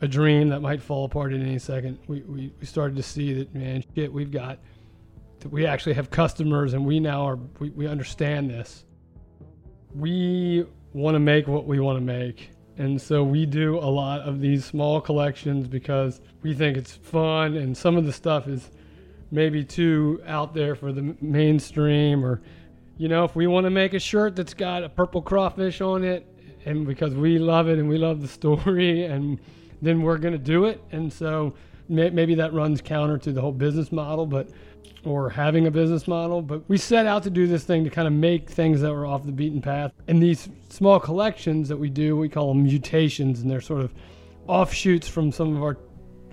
a 0.00 0.08
dream 0.08 0.48
that 0.48 0.60
might 0.60 0.82
fall 0.82 1.04
apart 1.04 1.32
at 1.32 1.40
any 1.40 1.58
second. 1.58 1.98
We, 2.06 2.20
we, 2.22 2.52
we 2.58 2.66
started 2.66 2.96
to 2.96 3.02
see 3.02 3.34
that, 3.34 3.54
man, 3.54 3.84
shit, 3.94 4.12
we've 4.12 4.30
got, 4.30 4.58
we 5.50 5.66
actually 5.66 5.94
have 5.94 6.10
customers 6.10 6.74
and 6.74 6.84
we 6.84 7.00
now 7.00 7.26
are, 7.26 7.38
we, 7.58 7.70
we 7.70 7.86
understand 7.86 8.50
this. 8.50 8.84
We 9.94 10.66
want 10.92 11.14
to 11.14 11.20
make 11.20 11.46
what 11.46 11.66
we 11.66 11.80
want 11.80 11.98
to 11.98 12.04
make. 12.04 12.50
And 12.78 13.00
so 13.00 13.22
we 13.22 13.44
do 13.44 13.78
a 13.78 13.90
lot 13.90 14.20
of 14.20 14.40
these 14.40 14.64
small 14.64 15.00
collections 15.00 15.68
because 15.68 16.20
we 16.42 16.54
think 16.54 16.76
it's 16.76 16.92
fun 16.92 17.56
and 17.56 17.76
some 17.76 17.96
of 17.96 18.06
the 18.06 18.12
stuff 18.12 18.48
is 18.48 18.70
maybe 19.30 19.64
too 19.64 20.22
out 20.26 20.54
there 20.54 20.74
for 20.74 20.92
the 20.92 21.14
mainstream 21.20 22.24
or 22.24 22.40
you 23.00 23.08
know, 23.08 23.24
if 23.24 23.34
we 23.34 23.46
want 23.46 23.64
to 23.64 23.70
make 23.70 23.94
a 23.94 23.98
shirt 23.98 24.36
that's 24.36 24.52
got 24.52 24.84
a 24.84 24.88
purple 24.90 25.22
crawfish 25.22 25.80
on 25.80 26.04
it, 26.04 26.26
and 26.66 26.86
because 26.86 27.14
we 27.14 27.38
love 27.38 27.66
it 27.66 27.78
and 27.78 27.88
we 27.88 27.96
love 27.96 28.20
the 28.20 28.28
story, 28.28 29.04
and 29.06 29.40
then 29.82 30.02
we're 30.02 30.18
going 30.18 30.32
to 30.32 30.38
do 30.38 30.66
it. 30.66 30.82
And 30.92 31.12
so 31.12 31.54
may, 31.88 32.10
maybe 32.10 32.34
that 32.36 32.52
runs 32.52 32.80
counter 32.80 33.18
to 33.18 33.32
the 33.32 33.40
whole 33.40 33.52
business 33.52 33.92
model, 33.92 34.26
but 34.26 34.48
or 35.04 35.30
having 35.30 35.66
a 35.66 35.70
business 35.70 36.06
model. 36.06 36.42
But 36.42 36.68
we 36.68 36.76
set 36.76 37.06
out 37.06 37.22
to 37.22 37.30
do 37.30 37.46
this 37.46 37.64
thing 37.64 37.84
to 37.84 37.90
kind 37.90 38.06
of 38.06 38.12
make 38.14 38.48
things 38.50 38.80
that 38.82 38.92
were 38.92 39.06
off 39.06 39.24
the 39.24 39.32
beaten 39.32 39.62
path. 39.62 39.92
And 40.08 40.22
these 40.22 40.48
small 40.68 41.00
collections 41.00 41.68
that 41.68 41.76
we 41.76 41.88
do, 41.88 42.16
we 42.16 42.28
call 42.28 42.48
them 42.48 42.62
mutations, 42.62 43.40
and 43.40 43.50
they're 43.50 43.60
sort 43.60 43.80
of 43.80 43.94
offshoots 44.46 45.08
from 45.08 45.32
some 45.32 45.56
of 45.56 45.62
our 45.62 45.78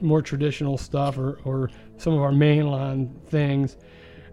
more 0.02 0.22
traditional 0.22 0.78
stuff 0.78 1.18
or, 1.18 1.40
or 1.44 1.70
some 1.98 2.14
of 2.14 2.22
our 2.22 2.32
mainline 2.32 3.10
things. 3.28 3.78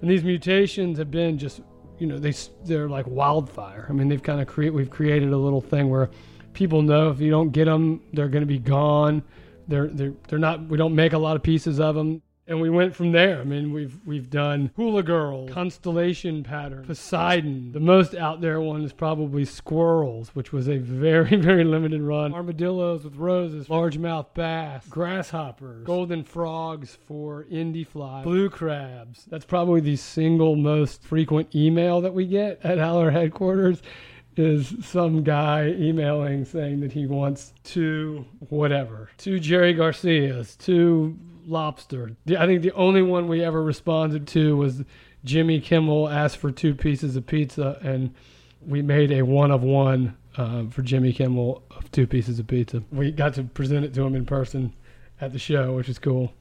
And 0.00 0.10
these 0.10 0.24
mutations 0.24 0.98
have 0.98 1.10
been 1.10 1.38
just 1.38 1.60
you 1.98 2.06
know 2.06 2.18
they 2.18 2.34
they're 2.64 2.88
like 2.88 3.06
wildfire. 3.06 3.86
I 3.88 3.92
mean 3.92 4.08
they've 4.08 4.22
kind 4.22 4.40
of 4.40 4.46
create 4.46 4.74
we've 4.74 4.90
created 4.90 5.32
a 5.32 5.36
little 5.38 5.60
thing 5.60 5.88
where 5.88 6.10
people 6.54 6.82
know 6.82 7.10
if 7.10 7.20
you 7.20 7.30
don't 7.30 7.50
get 7.50 7.66
them 7.66 8.00
they're 8.12 8.28
going 8.28 8.42
to 8.42 8.46
be 8.46 8.58
gone. 8.58 9.22
They're 9.68 9.88
they're 9.88 10.14
they're 10.28 10.38
not 10.38 10.66
we 10.68 10.78
don't 10.78 10.94
make 10.94 11.12
a 11.12 11.18
lot 11.18 11.36
of 11.36 11.42
pieces 11.42 11.80
of 11.80 11.94
them. 11.94 12.22
And 12.46 12.60
we 12.60 12.68
went 12.68 12.94
from 12.94 13.12
there. 13.12 13.40
I 13.40 13.44
mean, 13.44 13.72
we've 13.72 13.98
we've 14.04 14.28
done 14.28 14.70
Hula 14.76 15.02
Girl, 15.02 15.48
Constellation 15.48 16.42
Pattern, 16.42 16.84
Poseidon. 16.84 17.72
The 17.72 17.80
most 17.80 18.14
out 18.14 18.42
there 18.42 18.60
one 18.60 18.84
is 18.84 18.92
probably 18.92 19.46
Squirrels, 19.46 20.28
which 20.34 20.52
was 20.52 20.68
a 20.68 20.76
very 20.76 21.36
very 21.40 21.64
limited 21.64 22.02
run. 22.02 22.34
Armadillos 22.34 23.04
with 23.04 23.16
roses, 23.16 23.68
largemouth 23.68 24.26
bass, 24.34 24.86
grasshoppers, 24.90 25.86
golden 25.86 26.22
frogs 26.22 26.98
for 27.06 27.44
Indifly, 27.50 28.22
blue 28.22 28.50
crabs. 28.50 29.24
That's 29.24 29.46
probably 29.46 29.80
the 29.80 29.96
single 29.96 30.54
most 30.54 31.02
frequent 31.02 31.54
email 31.54 32.02
that 32.02 32.12
we 32.12 32.26
get 32.26 32.60
at 32.62 32.76
Howler 32.84 33.10
headquarters 33.10 33.80
is 34.36 34.74
some 34.82 35.22
guy 35.22 35.68
emailing 35.68 36.44
saying 36.44 36.80
that 36.80 36.92
he 36.92 37.06
wants 37.06 37.52
two 37.62 38.24
whatever, 38.48 39.10
two 39.16 39.38
Jerry 39.38 39.72
Garcias, 39.72 40.56
two 40.56 41.16
lobster. 41.46 42.16
I 42.38 42.46
think 42.46 42.62
the 42.62 42.72
only 42.72 43.02
one 43.02 43.28
we 43.28 43.44
ever 43.44 43.62
responded 43.62 44.26
to 44.28 44.56
was 44.56 44.82
Jimmy 45.24 45.60
Kimmel 45.60 46.08
asked 46.08 46.38
for 46.38 46.50
two 46.50 46.74
pieces 46.74 47.16
of 47.16 47.26
pizza, 47.26 47.78
and 47.82 48.14
we 48.66 48.82
made 48.82 49.12
a 49.12 49.22
one 49.22 49.50
of 49.50 49.62
one 49.62 50.16
uh, 50.36 50.64
for 50.70 50.82
Jimmy 50.82 51.12
Kimmel 51.12 51.62
of 51.70 51.90
two 51.90 52.06
pieces 52.06 52.38
of 52.38 52.46
pizza. 52.46 52.82
We 52.90 53.10
got 53.10 53.34
to 53.34 53.44
present 53.44 53.84
it 53.84 53.94
to 53.94 54.02
him 54.02 54.14
in 54.14 54.26
person 54.26 54.74
at 55.20 55.32
the 55.32 55.38
show, 55.38 55.74
which 55.74 55.88
is 55.88 55.98
cool. 55.98 56.32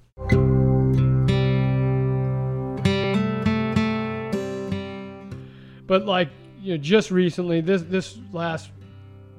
But 5.86 6.06
like 6.06 6.30
you 6.64 6.72
know, 6.72 6.78
just 6.78 7.12
recently, 7.12 7.60
this 7.60 7.82
this 7.82 8.18
last 8.32 8.72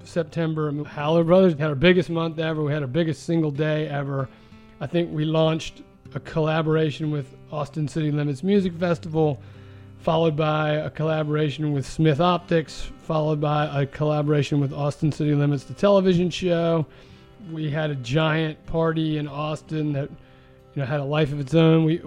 September, 0.04 0.68
um, 0.68 0.84
Howler 0.84 1.24
Brothers 1.24 1.54
had 1.54 1.70
our 1.70 1.74
biggest 1.74 2.10
month 2.10 2.38
ever. 2.38 2.62
We 2.62 2.70
had 2.70 2.82
our 2.82 2.88
biggest 2.88 3.22
single 3.22 3.50
day 3.50 3.88
ever. 3.88 4.28
I 4.78 4.86
think 4.86 5.10
we 5.10 5.24
launched 5.24 5.82
a 6.14 6.20
collaboration 6.20 7.10
with 7.10 7.34
Austin 7.50 7.88
City 7.88 8.10
Limits 8.10 8.42
Music 8.42 8.74
Festival, 8.74 9.40
followed 10.00 10.36
by 10.36 10.72
a 10.72 10.90
collaboration 10.90 11.72
with 11.72 11.86
Smith 11.86 12.20
Optics, 12.20 12.90
followed 12.98 13.40
by 13.40 13.82
a 13.82 13.86
collaboration 13.86 14.60
with 14.60 14.74
Austin 14.74 15.10
City 15.10 15.34
Limits, 15.34 15.64
the 15.64 15.72
television 15.72 16.28
show. 16.28 16.84
We 17.50 17.70
had 17.70 17.88
a 17.88 17.96
giant 17.96 18.64
party 18.66 19.16
in 19.16 19.28
Austin 19.28 19.94
that 19.94 20.10
you 20.74 20.82
know 20.82 20.86
had 20.86 21.00
a 21.00 21.04
life 21.04 21.32
of 21.32 21.40
its 21.40 21.54
own. 21.54 21.84
We 21.84 22.00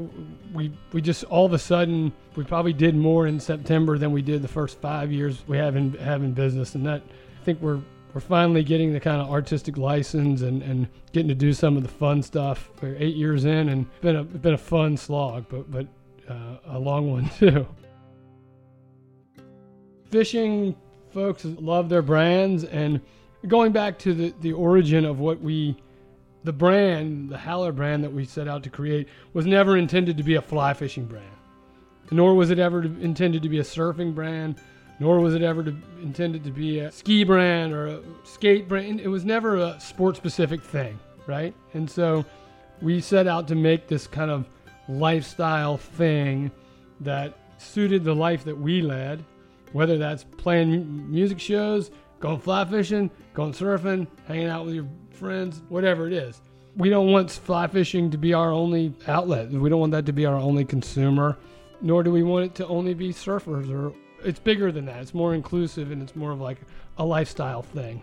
we 0.53 0.73
we 0.91 1.01
just 1.01 1.23
all 1.25 1.45
of 1.45 1.53
a 1.53 1.59
sudden 1.59 2.11
we 2.35 2.43
probably 2.43 2.73
did 2.73 2.95
more 2.95 3.27
in 3.27 3.39
September 3.39 3.97
than 3.97 4.11
we 4.11 4.21
did 4.21 4.41
the 4.41 4.47
first 4.47 4.79
five 4.81 5.11
years 5.11 5.43
we 5.47 5.57
have 5.57 5.75
in 5.75 5.93
have 5.93 6.23
in 6.23 6.33
business, 6.33 6.75
and 6.75 6.85
that 6.85 7.01
I 7.41 7.43
think 7.45 7.61
we're 7.61 7.79
we're 8.13 8.21
finally 8.21 8.63
getting 8.63 8.93
the 8.93 8.99
kind 8.99 9.21
of 9.21 9.29
artistic 9.29 9.77
license 9.77 10.41
and, 10.41 10.61
and 10.63 10.87
getting 11.13 11.27
to 11.27 11.35
do 11.35 11.53
some 11.53 11.77
of 11.77 11.83
the 11.83 11.89
fun 11.89 12.21
stuff. 12.21 12.71
We're 12.81 12.95
eight 12.99 13.15
years 13.15 13.45
in, 13.45 13.69
and 13.69 13.85
it's 13.85 14.01
been 14.01 14.15
a 14.15 14.23
been 14.23 14.53
a 14.53 14.57
fun 14.57 14.97
slog, 14.97 15.45
but 15.49 15.69
but 15.71 15.87
uh, 16.29 16.57
a 16.65 16.79
long 16.79 17.11
one 17.11 17.29
too. 17.37 17.67
Fishing 20.09 20.75
folks 21.13 21.45
love 21.45 21.89
their 21.89 22.01
brands, 22.01 22.65
and 22.65 22.99
going 23.47 23.71
back 23.71 23.97
to 23.99 24.13
the 24.13 24.33
the 24.41 24.51
origin 24.51 25.05
of 25.05 25.19
what 25.19 25.39
we 25.39 25.77
the 26.47 26.53
brand, 26.53 27.29
the 27.29 27.37
Howler 27.37 27.73
brand 27.73 28.05
that 28.05 28.13
we 28.13 28.23
set 28.23 28.47
out 28.47 28.63
to 28.63 28.69
create, 28.69 29.09
was 29.33 29.45
never 29.45 29.75
intended 29.75 30.15
to 30.15 30.23
be 30.23 30.35
a 30.35 30.41
fly 30.41 30.73
fishing 30.73 31.03
brand, 31.03 31.35
nor 32.09 32.35
was 32.35 32.51
it 32.51 32.57
ever 32.57 32.83
intended 32.83 33.43
to 33.43 33.49
be 33.49 33.59
a 33.59 33.63
surfing 33.63 34.15
brand, 34.15 34.55
nor 35.01 35.19
was 35.19 35.35
it 35.35 35.41
ever 35.41 35.61
to, 35.61 35.75
intended 36.01 36.45
to 36.45 36.51
be 36.51 36.79
a 36.79 36.89
ski 36.89 37.25
brand 37.25 37.73
or 37.73 37.87
a 37.87 38.01
skate 38.23 38.69
brand. 38.69 39.01
It 39.01 39.09
was 39.09 39.25
never 39.25 39.57
a 39.57 39.77
sport 39.81 40.15
specific 40.15 40.63
thing, 40.63 40.97
right? 41.27 41.53
And 41.73 41.91
so 41.91 42.23
we 42.81 43.01
set 43.01 43.27
out 43.27 43.49
to 43.49 43.55
make 43.55 43.89
this 43.89 44.07
kind 44.07 44.31
of 44.31 44.47
lifestyle 44.87 45.75
thing 45.75 46.49
that 47.01 47.37
suited 47.57 48.05
the 48.05 48.15
life 48.15 48.45
that 48.45 48.57
we 48.57 48.81
led, 48.81 49.21
whether 49.73 49.97
that's 49.97 50.23
playing 50.23 51.11
music 51.11 51.41
shows, 51.41 51.91
going 52.19 52.39
fly 52.39 52.65
fishing, 52.65 53.09
going 53.33 53.53
surfing, 53.53 54.07
hanging 54.27 54.47
out 54.47 54.65
with 54.65 54.75
your 54.75 54.87
friends, 55.11 55.61
whatever 55.69 56.07
it 56.07 56.13
is. 56.13 56.41
We 56.75 56.89
don't 56.89 57.11
want 57.11 57.31
fly 57.31 57.67
fishing 57.67 58.11
to 58.11 58.17
be 58.17 58.33
our 58.33 58.51
only 58.51 58.93
outlet. 59.07 59.49
We 59.49 59.69
don't 59.69 59.79
want 59.79 59.91
that 59.93 60.05
to 60.05 60.13
be 60.13 60.25
our 60.25 60.35
only 60.35 60.65
consumer, 60.65 61.37
nor 61.81 62.03
do 62.03 62.11
we 62.11 62.23
want 62.23 62.45
it 62.45 62.55
to 62.55 62.67
only 62.67 62.93
be 62.93 63.09
surfers 63.09 63.71
or 63.71 63.93
it's 64.23 64.39
bigger 64.39 64.71
than 64.71 64.85
that. 64.85 65.01
It's 65.01 65.13
more 65.13 65.33
inclusive 65.33 65.91
and 65.91 66.01
it's 66.01 66.15
more 66.15 66.31
of 66.31 66.41
like 66.41 66.59
a 66.97 67.05
lifestyle 67.05 67.61
thing. 67.61 68.01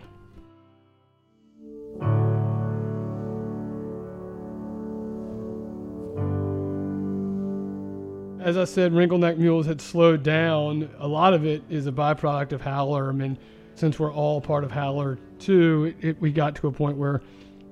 As 8.41 8.57
I 8.57 8.65
said, 8.65 8.93
wrinkle 8.93 9.17
neck 9.17 9.39
Mules 9.39 9.65
had 9.65 9.81
slowed 9.81 10.21
down. 10.21 10.89
A 10.99 11.07
lot 11.07 11.33
of 11.33 11.45
it 11.45 11.63
is 11.67 11.87
a 11.87 11.91
byproduct 11.91 12.51
of 12.51 12.61
Howler. 12.61 13.09
I 13.09 13.11
mean, 13.11 13.39
since 13.75 13.99
we're 13.99 14.13
all 14.13 14.41
part 14.41 14.63
of 14.63 14.71
Howler 14.71 15.19
too, 15.39 15.93
it, 15.99 16.09
it, 16.09 16.21
we 16.21 16.31
got 16.31 16.55
to 16.55 16.67
a 16.67 16.71
point 16.71 16.97
where 16.97 17.21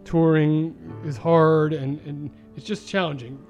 touring 0.05 0.75
is 1.05 1.17
hard 1.17 1.73
and, 1.73 1.99
and 2.01 2.29
it's 2.55 2.65
just 2.65 2.87
challenging. 2.87 3.43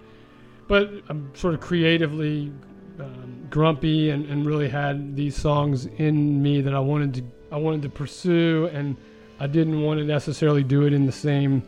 But 0.68 0.92
I'm 1.10 1.34
sort 1.36 1.56
of 1.56 1.60
creatively 1.60 2.54
um, 3.00 3.48
grumpy 3.50 4.12
and, 4.12 4.26
and 4.28 4.46
really 4.46 4.70
had 4.70 5.16
these 5.16 5.36
songs 5.36 5.86
in 5.86 6.42
me 6.42 6.62
that 6.62 6.74
I 6.74 6.80
wanted 6.80 7.14
to 7.16 7.24
I 7.52 7.58
wanted 7.58 7.84
to 7.84 7.90
pursue, 7.90 8.68
and 8.74 8.98
I 9.40 9.46
didn't 9.46 9.84
want 9.84 10.00
to 10.00 10.06
necessarily 10.06 10.64
do 10.64 10.88
it 10.88 10.94
in 10.94 11.06
the 11.06 11.12
same 11.12 11.62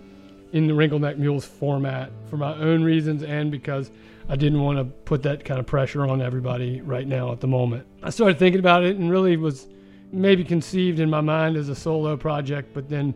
in 0.52 0.66
the 0.66 0.74
wrinkle 0.74 0.98
neck 0.98 1.18
Mules 1.18 1.46
format 1.46 2.12
for 2.28 2.38
my 2.38 2.56
own 2.56 2.84
reasons 2.84 3.22
and 3.22 3.52
because 3.52 3.92
I 4.30 4.36
didn't 4.36 4.62
want 4.62 4.80
to 4.80 4.86
put 4.86 5.22
that 5.24 5.46
kind 5.46 5.60
of 5.60 5.68
pressure 5.68 6.08
on 6.08 6.22
everybody 6.22 6.82
right 6.82 7.06
now 7.06 7.32
at 7.32 7.40
the 7.40 7.48
moment. 7.48 7.86
I 8.02 8.10
started 8.10 8.40
thinking 8.40 8.60
about 8.60 8.84
it 8.84 8.96
and 8.96 9.12
really 9.12 9.38
was 9.38 9.68
maybe 10.12 10.44
conceived 10.44 11.00
in 11.00 11.10
my 11.10 11.22
mind 11.22 11.58
as 11.58 11.70
a 11.70 11.76
solo 11.76 12.16
project, 12.18 12.74
but 12.74 12.90
then 12.90 13.14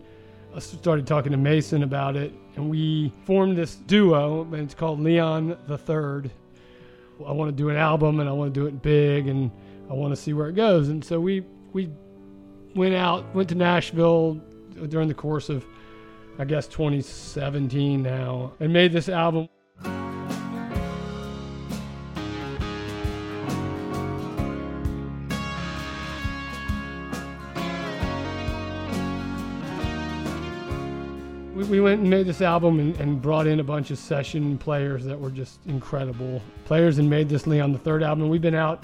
I 0.55 0.59
started 0.59 1.05
talking 1.05 1.31
to 1.31 1.37
Mason 1.37 1.83
about 1.83 2.15
it, 2.15 2.33
and 2.55 2.69
we 2.69 3.13
formed 3.25 3.57
this 3.57 3.75
duo, 3.75 4.43
and 4.43 4.55
it's 4.55 4.73
called 4.73 4.99
Leon 4.99 5.57
the 5.67 5.77
Third. 5.77 6.31
I 7.25 7.31
want 7.31 7.49
to 7.49 7.55
do 7.55 7.69
an 7.69 7.75
album, 7.75 8.19
and 8.19 8.27
I 8.27 8.31
want 8.31 8.53
to 8.53 8.59
do 8.59 8.65
it 8.65 8.81
big, 8.81 9.27
and 9.27 9.51
I 9.89 9.93
want 9.93 10.11
to 10.11 10.15
see 10.15 10.33
where 10.33 10.47
it 10.47 10.55
goes. 10.55 10.89
And 10.89 11.03
so 11.03 11.19
we 11.19 11.45
we 11.73 11.89
went 12.75 12.95
out, 12.95 13.33
went 13.35 13.49
to 13.49 13.55
Nashville 13.55 14.41
during 14.87 15.07
the 15.07 15.13
course 15.13 15.49
of, 15.49 15.65
I 16.37 16.45
guess, 16.45 16.67
2017 16.67 18.01
now, 18.01 18.53
and 18.59 18.71
made 18.71 18.91
this 18.91 19.09
album. 19.09 19.49
We, 31.59 31.65
we 31.65 31.79
went 31.81 32.01
and 32.01 32.09
made 32.09 32.25
this 32.25 32.41
album 32.41 32.79
and, 32.79 32.95
and 32.99 33.21
brought 33.21 33.47
in 33.47 33.59
a 33.59 33.63
bunch 33.63 33.91
of 33.91 33.97
session 33.97 34.57
players 34.57 35.03
that 35.05 35.19
were 35.19 35.29
just 35.29 35.59
incredible 35.65 36.41
players 36.65 36.97
and 36.97 37.09
made 37.09 37.27
this 37.27 37.45
Leon 37.45 37.73
the 37.73 37.79
third 37.79 38.01
album. 38.01 38.29
We've 38.29 38.41
been 38.41 38.55
out, 38.55 38.83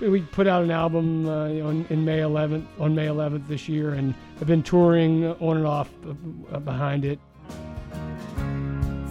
we 0.00 0.22
put 0.22 0.46
out 0.46 0.64
an 0.64 0.70
album 0.70 1.28
uh, 1.28 1.66
on, 1.66 1.86
in 1.90 2.04
May 2.04 2.18
11th, 2.18 2.66
on 2.78 2.94
May 2.94 3.06
11th 3.06 3.46
this 3.46 3.68
year, 3.68 3.94
and 3.94 4.14
have 4.38 4.48
been 4.48 4.62
touring 4.62 5.26
on 5.26 5.58
and 5.58 5.66
off 5.66 5.90
uh, 6.52 6.58
behind 6.58 7.04
it. 7.04 7.20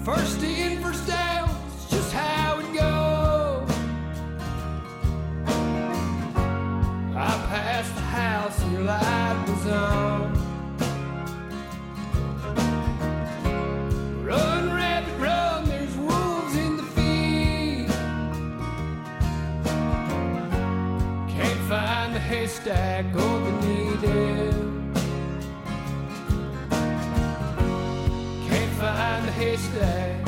First 0.04 0.41
in, 0.43 0.82
first 0.82 1.10
out, 1.10 1.50
it's 1.76 1.89
just 1.89 2.13
how 2.13 2.60
it 2.60 2.74
goes. 2.74 3.76
I 7.15 7.46
passed 7.50 7.96
the 7.96 8.02
house 8.02 8.63
and 8.63 8.72
your 8.74 8.84
light 8.84 9.46
was 9.48 9.67
on. 9.67 10.16
Haystack 22.58 23.06
or 23.15 23.39
the 23.39 23.52
needle. 23.67 24.54
Can't 28.48 28.74
find 28.80 29.28
the 29.28 29.32
haystack, 29.32 30.26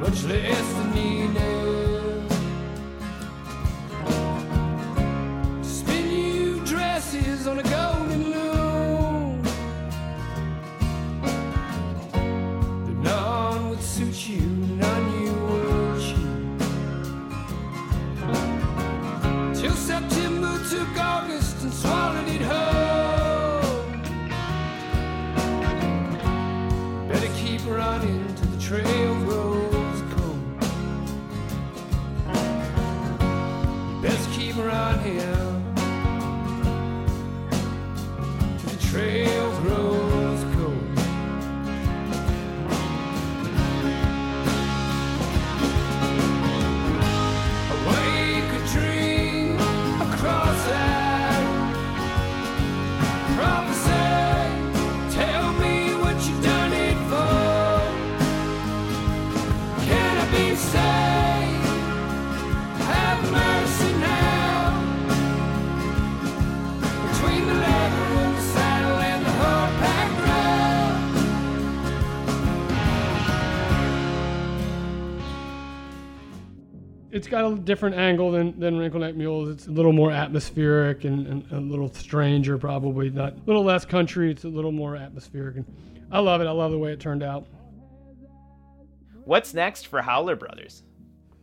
much 0.00 0.24
less 0.24 0.72
the 0.74 0.84
needle. 0.94 1.61
Got 77.32 77.50
a 77.50 77.56
different 77.56 77.96
angle 77.96 78.30
than, 78.30 78.58
than 78.60 78.78
Wrinkle 78.78 79.00
Neck 79.00 79.16
Mules. 79.16 79.48
It's 79.48 79.66
a 79.66 79.70
little 79.70 79.92
more 79.92 80.12
atmospheric 80.12 81.04
and, 81.04 81.26
and 81.26 81.52
a 81.52 81.58
little 81.58 81.92
stranger, 81.92 82.58
probably. 82.58 83.10
Not 83.10 83.32
a 83.32 83.40
little 83.46 83.64
less 83.64 83.84
country. 83.84 84.30
It's 84.30 84.44
a 84.44 84.48
little 84.48 84.72
more 84.72 84.96
atmospheric. 84.96 85.56
And 85.56 85.66
I 86.12 86.20
love 86.20 86.40
it. 86.40 86.46
I 86.46 86.50
love 86.52 86.70
the 86.70 86.78
way 86.78 86.92
it 86.92 87.00
turned 87.00 87.22
out. 87.22 87.46
What's 89.24 89.54
next 89.54 89.88
for 89.88 90.02
Howler 90.02 90.36
Brothers? 90.36 90.82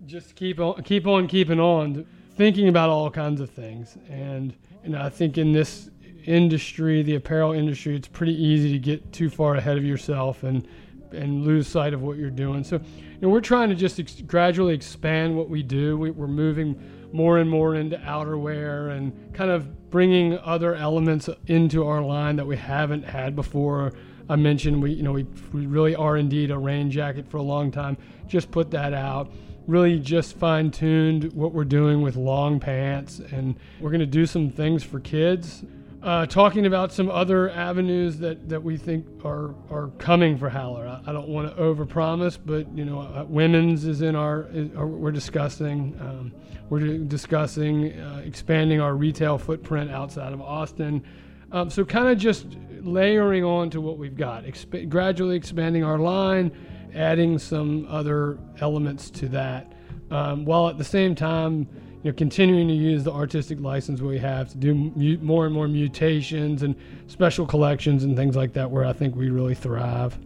just 0.05 0.35
keep 0.35 0.59
on 0.59 0.81
keep 0.83 1.05
on 1.07 1.27
keeping 1.27 1.59
on 1.59 2.05
thinking 2.35 2.67
about 2.67 2.89
all 2.89 3.09
kinds 3.11 3.41
of 3.41 3.49
things 3.49 3.97
and 4.09 4.55
and 4.83 4.95
I 4.95 5.09
think 5.09 5.37
in 5.37 5.51
this 5.51 5.89
industry 6.25 7.03
the 7.03 7.15
apparel 7.15 7.51
industry 7.51 7.95
it's 7.95 8.07
pretty 8.07 8.33
easy 8.41 8.71
to 8.71 8.79
get 8.79 9.11
too 9.11 9.29
far 9.29 9.55
ahead 9.55 9.77
of 9.77 9.83
yourself 9.83 10.43
and 10.43 10.67
and 11.13 11.45
lose 11.45 11.67
sight 11.67 11.93
of 11.93 12.01
what 12.01 12.17
you're 12.17 12.29
doing 12.29 12.63
so 12.63 12.75
you 12.75 13.17
know 13.21 13.29
we're 13.29 13.41
trying 13.41 13.69
to 13.69 13.75
just 13.75 13.99
ex- 13.99 14.21
gradually 14.21 14.73
expand 14.73 15.35
what 15.35 15.49
we 15.49 15.63
do 15.63 15.97
we, 15.97 16.11
we're 16.11 16.27
moving 16.27 16.79
more 17.11 17.39
and 17.39 17.49
more 17.49 17.75
into 17.75 17.97
outerwear 17.97 18.95
and 18.95 19.33
kind 19.33 19.51
of 19.51 19.89
bringing 19.89 20.37
other 20.39 20.75
elements 20.75 21.29
into 21.47 21.85
our 21.85 22.01
line 22.01 22.35
that 22.35 22.45
we 22.45 22.57
haven't 22.57 23.03
had 23.03 23.35
before. 23.35 23.93
I 24.29 24.35
mentioned 24.35 24.81
we, 24.81 24.93
you 24.93 25.03
know, 25.03 25.13
we, 25.13 25.23
we 25.53 25.65
really 25.65 25.95
are 25.95 26.17
indeed 26.17 26.51
a 26.51 26.57
rain 26.57 26.91
jacket 26.91 27.27
for 27.27 27.37
a 27.37 27.41
long 27.41 27.71
time. 27.71 27.97
Just 28.27 28.51
put 28.51 28.69
that 28.71 28.93
out. 28.93 29.31
Really 29.65 29.99
just 29.99 30.35
fine 30.35 30.71
tuned 30.71 31.33
what 31.33 31.53
we're 31.53 31.63
doing 31.63 32.01
with 32.01 32.15
long 32.15 32.59
pants, 32.59 33.19
and 33.19 33.55
we're 33.79 33.91
going 33.91 33.99
to 33.99 34.07
do 34.07 34.25
some 34.25 34.49
things 34.49 34.83
for 34.83 34.99
kids. 34.99 35.63
Uh, 36.01 36.25
talking 36.25 36.65
about 36.65 36.93
some 36.93 37.09
other 37.09 37.49
avenues 37.49 38.17
that, 38.19 38.47
that 38.47 38.63
we 38.63 38.77
think 38.77 39.05
are, 39.25 39.53
are 39.69 39.91
coming 39.97 40.37
for 40.37 40.49
Howler. 40.49 40.87
I, 40.87 41.09
I 41.09 41.11
don't 41.11 41.27
want 41.27 41.53
to 41.53 41.61
overpromise, 41.61 42.37
but 42.43 42.71
you 42.73 42.85
know, 42.85 43.01
uh, 43.01 43.25
women's 43.27 43.83
is 43.85 44.01
in 44.01 44.15
our, 44.15 44.47
is, 44.53 44.73
are, 44.77 44.87
we're 44.87 45.11
discussing. 45.11 45.97
Um, 45.99 46.31
we're 46.69 46.99
discussing 46.99 47.99
uh, 47.99 48.21
expanding 48.23 48.79
our 48.79 48.95
retail 48.95 49.37
footprint 49.37 49.91
outside 49.91 50.31
of 50.31 50.41
Austin. 50.41 51.03
Um, 51.51 51.69
so 51.69 51.83
kind 51.83 52.07
of 52.07 52.17
just 52.17 52.45
layering 52.81 53.43
on 53.43 53.69
to 53.71 53.81
what 53.81 53.97
we've 53.97 54.15
got, 54.15 54.45
exp- 54.45 54.87
gradually 54.87 55.35
expanding 55.35 55.83
our 55.83 55.97
line, 55.97 56.51
adding 56.93 57.39
some 57.39 57.85
other 57.89 58.37
elements 58.61 59.09
to 59.09 59.27
that, 59.29 59.73
um, 60.11 60.45
while 60.45 60.69
at 60.69 60.77
the 60.77 60.83
same 60.83 61.13
time 61.15 61.67
you 62.03 62.11
know, 62.11 62.15
continuing 62.15 62.67
to 62.69 62.73
use 62.73 63.03
the 63.03 63.11
artistic 63.11 63.59
license 63.59 63.99
we 63.99 64.17
have 64.17 64.49
to 64.49 64.57
do 64.57 64.73
mu- 64.73 65.17
more 65.17 65.45
and 65.45 65.53
more 65.53 65.67
mutations 65.67 66.63
and 66.63 66.75
special 67.07 67.45
collections 67.45 68.05
and 68.05 68.15
things 68.15 68.35
like 68.37 68.53
that, 68.53 68.71
where 68.71 68.85
I 68.85 68.93
think 68.93 69.15
we 69.15 69.29
really 69.29 69.55
thrive. 69.55 70.17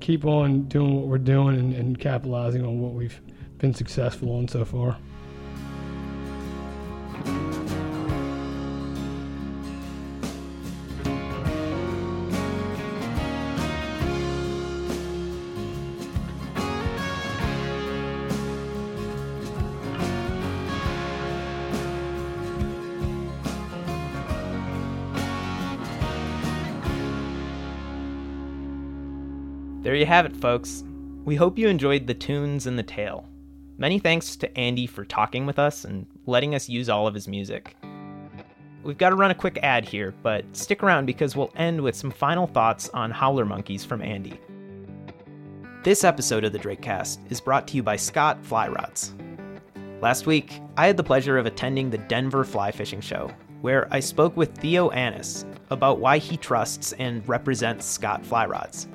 Keep 0.00 0.24
on 0.24 0.64
doing 0.64 0.96
what 0.96 1.06
we're 1.06 1.18
doing 1.18 1.56
and, 1.58 1.74
and 1.74 1.98
capitalizing 1.98 2.64
on 2.64 2.80
what 2.80 2.92
we've 2.92 3.20
been 3.58 3.72
successful 3.72 4.34
on 4.36 4.48
so 4.48 4.64
far. 4.64 4.98
Have 30.12 30.26
it, 30.26 30.36
folks. 30.36 30.84
We 31.24 31.36
hope 31.36 31.56
you 31.56 31.68
enjoyed 31.68 32.06
the 32.06 32.12
tunes 32.12 32.66
and 32.66 32.78
the 32.78 32.82
tale. 32.82 33.26
Many 33.78 33.98
thanks 33.98 34.36
to 34.36 34.58
Andy 34.58 34.86
for 34.86 35.06
talking 35.06 35.46
with 35.46 35.58
us 35.58 35.86
and 35.86 36.06
letting 36.26 36.54
us 36.54 36.68
use 36.68 36.90
all 36.90 37.06
of 37.06 37.14
his 37.14 37.26
music. 37.26 37.74
We've 38.82 38.98
got 38.98 39.08
to 39.08 39.16
run 39.16 39.30
a 39.30 39.34
quick 39.34 39.58
ad 39.62 39.88
here, 39.88 40.12
but 40.22 40.44
stick 40.54 40.82
around 40.82 41.06
because 41.06 41.34
we'll 41.34 41.50
end 41.56 41.80
with 41.80 41.96
some 41.96 42.10
final 42.10 42.46
thoughts 42.46 42.90
on 42.90 43.10
Howler 43.10 43.46
Monkeys 43.46 43.86
from 43.86 44.02
Andy. 44.02 44.38
This 45.82 46.04
episode 46.04 46.44
of 46.44 46.52
the 46.52 46.58
Drakecast 46.58 47.18
is 47.32 47.40
brought 47.40 47.66
to 47.68 47.76
you 47.76 47.82
by 47.82 47.96
Scott 47.96 48.44
Fly 48.44 48.68
Rods. 48.68 49.14
Last 50.02 50.26
week, 50.26 50.60
I 50.76 50.88
had 50.88 50.98
the 50.98 51.02
pleasure 51.02 51.38
of 51.38 51.46
attending 51.46 51.88
the 51.88 51.96
Denver 51.96 52.44
Fly 52.44 52.70
Fishing 52.70 53.00
Show, 53.00 53.30
where 53.62 53.88
I 53.90 54.00
spoke 54.00 54.36
with 54.36 54.58
Theo 54.58 54.90
Annis 54.90 55.46
about 55.70 56.00
why 56.00 56.18
he 56.18 56.36
trusts 56.36 56.92
and 56.98 57.26
represents 57.26 57.86
Scott 57.86 58.26
Fly 58.26 58.44
Rods. 58.44 58.88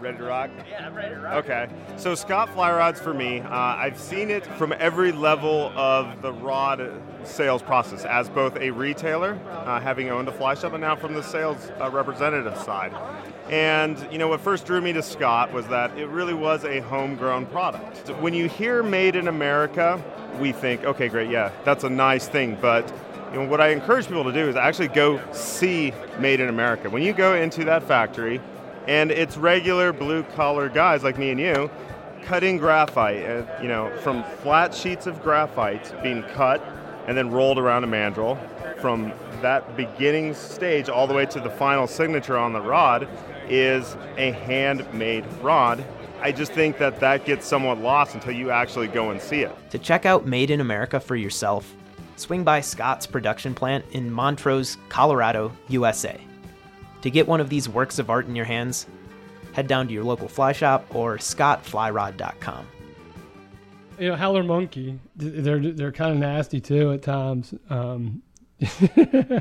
Ready 0.00 0.16
to 0.16 0.24
rock? 0.24 0.50
Yeah, 0.68 0.86
I'm 0.86 0.94
ready 0.94 1.14
to 1.14 1.20
rock. 1.20 1.44
Okay. 1.44 1.68
So 1.98 2.14
Scott 2.14 2.48
Fly 2.54 2.72
Rods 2.72 2.98
for 2.98 3.12
me, 3.12 3.40
uh, 3.40 3.50
I've 3.50 3.98
seen 3.98 4.30
it 4.30 4.46
from 4.46 4.72
every 4.78 5.12
level 5.12 5.72
of 5.76 6.22
the 6.22 6.32
rod 6.32 6.90
sales 7.24 7.60
process 7.60 8.06
as 8.06 8.30
both 8.30 8.56
a 8.56 8.70
retailer, 8.70 9.38
uh, 9.50 9.78
having 9.78 10.08
owned 10.08 10.28
a 10.28 10.32
fly 10.32 10.54
shop, 10.54 10.72
and 10.72 10.80
now 10.80 10.96
from 10.96 11.12
the 11.12 11.22
sales 11.22 11.70
uh, 11.80 11.90
representative 11.90 12.56
side. 12.56 12.94
And 13.50 13.98
you 14.10 14.16
know 14.16 14.28
what 14.28 14.40
first 14.40 14.64
drew 14.64 14.80
me 14.80 14.94
to 14.94 15.02
Scott 15.02 15.52
was 15.52 15.66
that 15.68 15.96
it 15.98 16.06
really 16.06 16.34
was 16.34 16.64
a 16.64 16.80
homegrown 16.80 17.46
product. 17.46 18.08
When 18.20 18.32
you 18.32 18.48
hear 18.48 18.82
"Made 18.82 19.16
in 19.16 19.28
America," 19.28 20.02
we 20.38 20.52
think, 20.52 20.84
okay, 20.84 21.08
great, 21.08 21.30
yeah, 21.30 21.50
that's 21.64 21.84
a 21.84 21.90
nice 21.90 22.26
thing, 22.26 22.56
but 22.62 22.90
you 23.32 23.40
know, 23.40 23.48
what 23.48 23.60
I 23.60 23.68
encourage 23.68 24.06
people 24.06 24.24
to 24.24 24.32
do 24.32 24.48
is 24.48 24.56
actually 24.56 24.88
go 24.88 25.20
see 25.32 25.92
Made 26.18 26.40
in 26.40 26.48
America. 26.48 26.88
When 26.88 27.02
you 27.02 27.12
go 27.12 27.34
into 27.34 27.64
that 27.64 27.82
factory, 27.82 28.40
and 28.86 29.10
it's 29.10 29.36
regular 29.36 29.92
blue 29.92 30.22
collar 30.22 30.68
guys 30.68 31.02
like 31.02 31.18
me 31.18 31.30
and 31.30 31.40
you 31.40 31.70
cutting 32.22 32.58
graphite, 32.58 33.24
uh, 33.24 33.44
you 33.60 33.68
know, 33.68 33.90
from 33.98 34.24
flat 34.42 34.74
sheets 34.74 35.06
of 35.06 35.22
graphite 35.22 35.92
being 36.02 36.22
cut 36.22 36.62
and 37.06 37.16
then 37.16 37.30
rolled 37.30 37.58
around 37.58 37.84
a 37.84 37.86
mandrel. 37.86 38.38
From 38.80 39.12
that 39.42 39.76
beginning 39.76 40.34
stage 40.34 40.88
all 40.88 41.06
the 41.06 41.14
way 41.14 41.26
to 41.26 41.40
the 41.40 41.50
final 41.50 41.86
signature 41.86 42.36
on 42.36 42.52
the 42.52 42.60
rod 42.60 43.08
is 43.48 43.96
a 44.16 44.32
handmade 44.32 45.24
rod. 45.42 45.84
I 46.20 46.32
just 46.32 46.52
think 46.52 46.78
that 46.78 47.00
that 47.00 47.24
gets 47.24 47.46
somewhat 47.46 47.78
lost 47.78 48.14
until 48.14 48.32
you 48.32 48.50
actually 48.50 48.88
go 48.88 49.10
and 49.10 49.20
see 49.20 49.40
it. 49.40 49.56
To 49.70 49.78
check 49.78 50.04
out 50.04 50.26
Made 50.26 50.50
in 50.50 50.60
America 50.60 51.00
for 51.00 51.16
yourself, 51.16 51.74
swing 52.16 52.44
by 52.44 52.60
Scott's 52.60 53.06
production 53.06 53.54
plant 53.54 53.84
in 53.92 54.10
Montrose, 54.10 54.76
Colorado, 54.88 55.50
USA. 55.68 56.20
To 57.02 57.10
get 57.10 57.26
one 57.26 57.40
of 57.40 57.48
these 57.48 57.68
works 57.68 57.98
of 57.98 58.10
art 58.10 58.26
in 58.26 58.36
your 58.36 58.44
hands, 58.44 58.86
head 59.52 59.66
down 59.66 59.86
to 59.88 59.92
your 59.92 60.04
local 60.04 60.28
fly 60.28 60.52
shop 60.52 60.94
or 60.94 61.16
scottflyrod.com. 61.16 62.66
You 63.98 64.08
know, 64.08 64.16
Howler 64.16 64.42
monkey, 64.42 64.98
they're 65.16 65.58
they're 65.58 65.92
kind 65.92 66.12
of 66.12 66.18
nasty 66.18 66.60
too 66.60 66.92
at 66.92 67.02
times. 67.02 67.52
Um, 67.68 68.22
uh, 68.98 69.40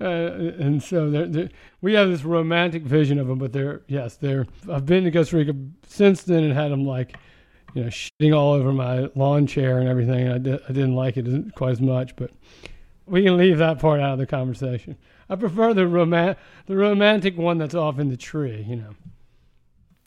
and 0.00 0.82
so 0.82 1.10
they're, 1.10 1.26
they're, 1.26 1.48
we 1.80 1.94
have 1.94 2.08
this 2.08 2.24
romantic 2.24 2.82
vision 2.84 3.18
of 3.18 3.26
them, 3.26 3.38
but 3.38 3.52
they're 3.52 3.82
yes, 3.88 4.16
they're. 4.16 4.46
I've 4.70 4.86
been 4.86 5.04
to 5.04 5.10
Costa 5.10 5.36
Rica 5.36 5.54
since 5.86 6.22
then 6.22 6.44
and 6.44 6.52
had 6.54 6.70
them 6.70 6.86
like, 6.86 7.16
you 7.74 7.84
know, 7.84 7.88
shitting 7.88 8.34
all 8.34 8.52
over 8.52 8.72
my 8.72 9.10
lawn 9.14 9.46
chair 9.46 9.78
and 9.78 9.88
everything. 9.88 10.28
I, 10.28 10.38
di- 10.38 10.60
I 10.68 10.72
didn't 10.72 10.94
like 10.94 11.18
it 11.18 11.54
quite 11.54 11.72
as 11.72 11.80
much, 11.80 12.16
but 12.16 12.30
we 13.06 13.22
can 13.22 13.36
leave 13.36 13.58
that 13.58 13.78
part 13.78 14.00
out 14.00 14.14
of 14.14 14.18
the 14.18 14.26
conversation. 14.26 14.96
I 15.28 15.36
prefer 15.36 15.72
the 15.72 15.86
roman- 15.86 16.36
the 16.66 16.76
romantic 16.76 17.36
one 17.38 17.58
that's 17.58 17.74
off 17.74 17.98
in 17.98 18.08
the 18.08 18.16
tree, 18.16 18.64
you 18.68 18.76
know. 18.76 18.94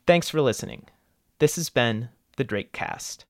Thanks 0.06 0.28
for 0.28 0.40
listening. 0.40 0.86
This 1.38 1.56
has 1.56 1.70
been 1.70 2.10
the 2.36 2.44
Drake 2.44 2.72
Cast. 2.72 3.24